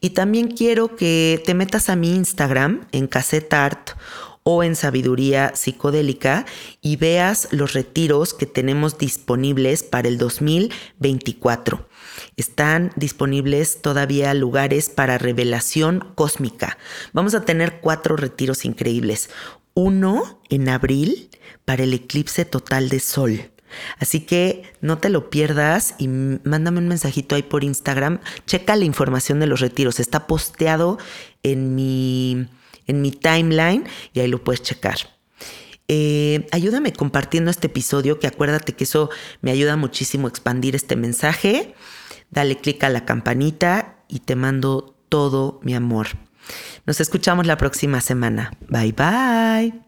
Y 0.00 0.10
también 0.10 0.48
quiero 0.48 0.94
que 0.94 1.42
te 1.44 1.54
metas 1.54 1.88
a 1.88 1.96
mi 1.96 2.14
Instagram 2.14 2.86
en 2.92 3.08
Cassette 3.08 3.52
Art 3.52 3.90
o 4.44 4.62
en 4.62 4.76
Sabiduría 4.76 5.52
Psicodélica 5.56 6.46
y 6.80 6.96
veas 6.96 7.48
los 7.50 7.72
retiros 7.72 8.32
que 8.32 8.46
tenemos 8.46 8.96
disponibles 8.96 9.82
para 9.82 10.08
el 10.08 10.18
2024. 10.18 11.88
Están 12.36 12.92
disponibles 12.96 13.80
todavía 13.82 14.32
lugares 14.34 14.90
para 14.90 15.18
revelación 15.18 16.12
cósmica. 16.14 16.78
Vamos 17.12 17.34
a 17.34 17.44
tener 17.44 17.80
cuatro 17.80 18.16
retiros 18.16 18.64
increíbles. 18.64 19.30
Uno 19.74 20.40
en 20.48 20.68
abril 20.68 21.30
para 21.64 21.84
el 21.84 21.94
eclipse 21.94 22.44
total 22.44 22.88
de 22.88 23.00
sol. 23.00 23.50
Así 23.98 24.20
que 24.20 24.62
no 24.80 24.98
te 24.98 25.08
lo 25.08 25.30
pierdas 25.30 25.94
y 25.98 26.08
mándame 26.08 26.78
un 26.78 26.88
mensajito 26.88 27.34
ahí 27.34 27.42
por 27.42 27.64
Instagram. 27.64 28.20
Checa 28.46 28.76
la 28.76 28.84
información 28.84 29.40
de 29.40 29.46
los 29.46 29.60
retiros. 29.60 30.00
Está 30.00 30.26
posteado 30.26 30.98
en 31.42 31.74
mi 31.74 32.48
en 32.86 33.02
mi 33.02 33.12
timeline 33.12 33.84
y 34.12 34.20
ahí 34.20 34.28
lo 34.28 34.42
puedes 34.42 34.62
checar. 34.62 34.96
Eh, 35.86 36.46
ayúdame 36.52 36.92
compartiendo 36.92 37.50
este 37.50 37.68
episodio, 37.68 38.18
que 38.18 38.26
acuérdate 38.26 38.74
que 38.74 38.84
eso 38.84 39.08
me 39.40 39.50
ayuda 39.50 39.76
muchísimo 39.76 40.26
a 40.26 40.30
expandir 40.30 40.74
este 40.74 40.96
mensaje. 40.96 41.74
Dale 42.30 42.56
click 42.56 42.84
a 42.84 42.90
la 42.90 43.06
campanita 43.06 44.04
y 44.08 44.20
te 44.20 44.36
mando 44.36 44.96
todo 45.08 45.60
mi 45.62 45.74
amor. 45.74 46.08
Nos 46.86 47.00
escuchamos 47.00 47.46
la 47.46 47.56
próxima 47.56 48.00
semana. 48.00 48.52
Bye 48.68 48.92
bye. 48.92 49.87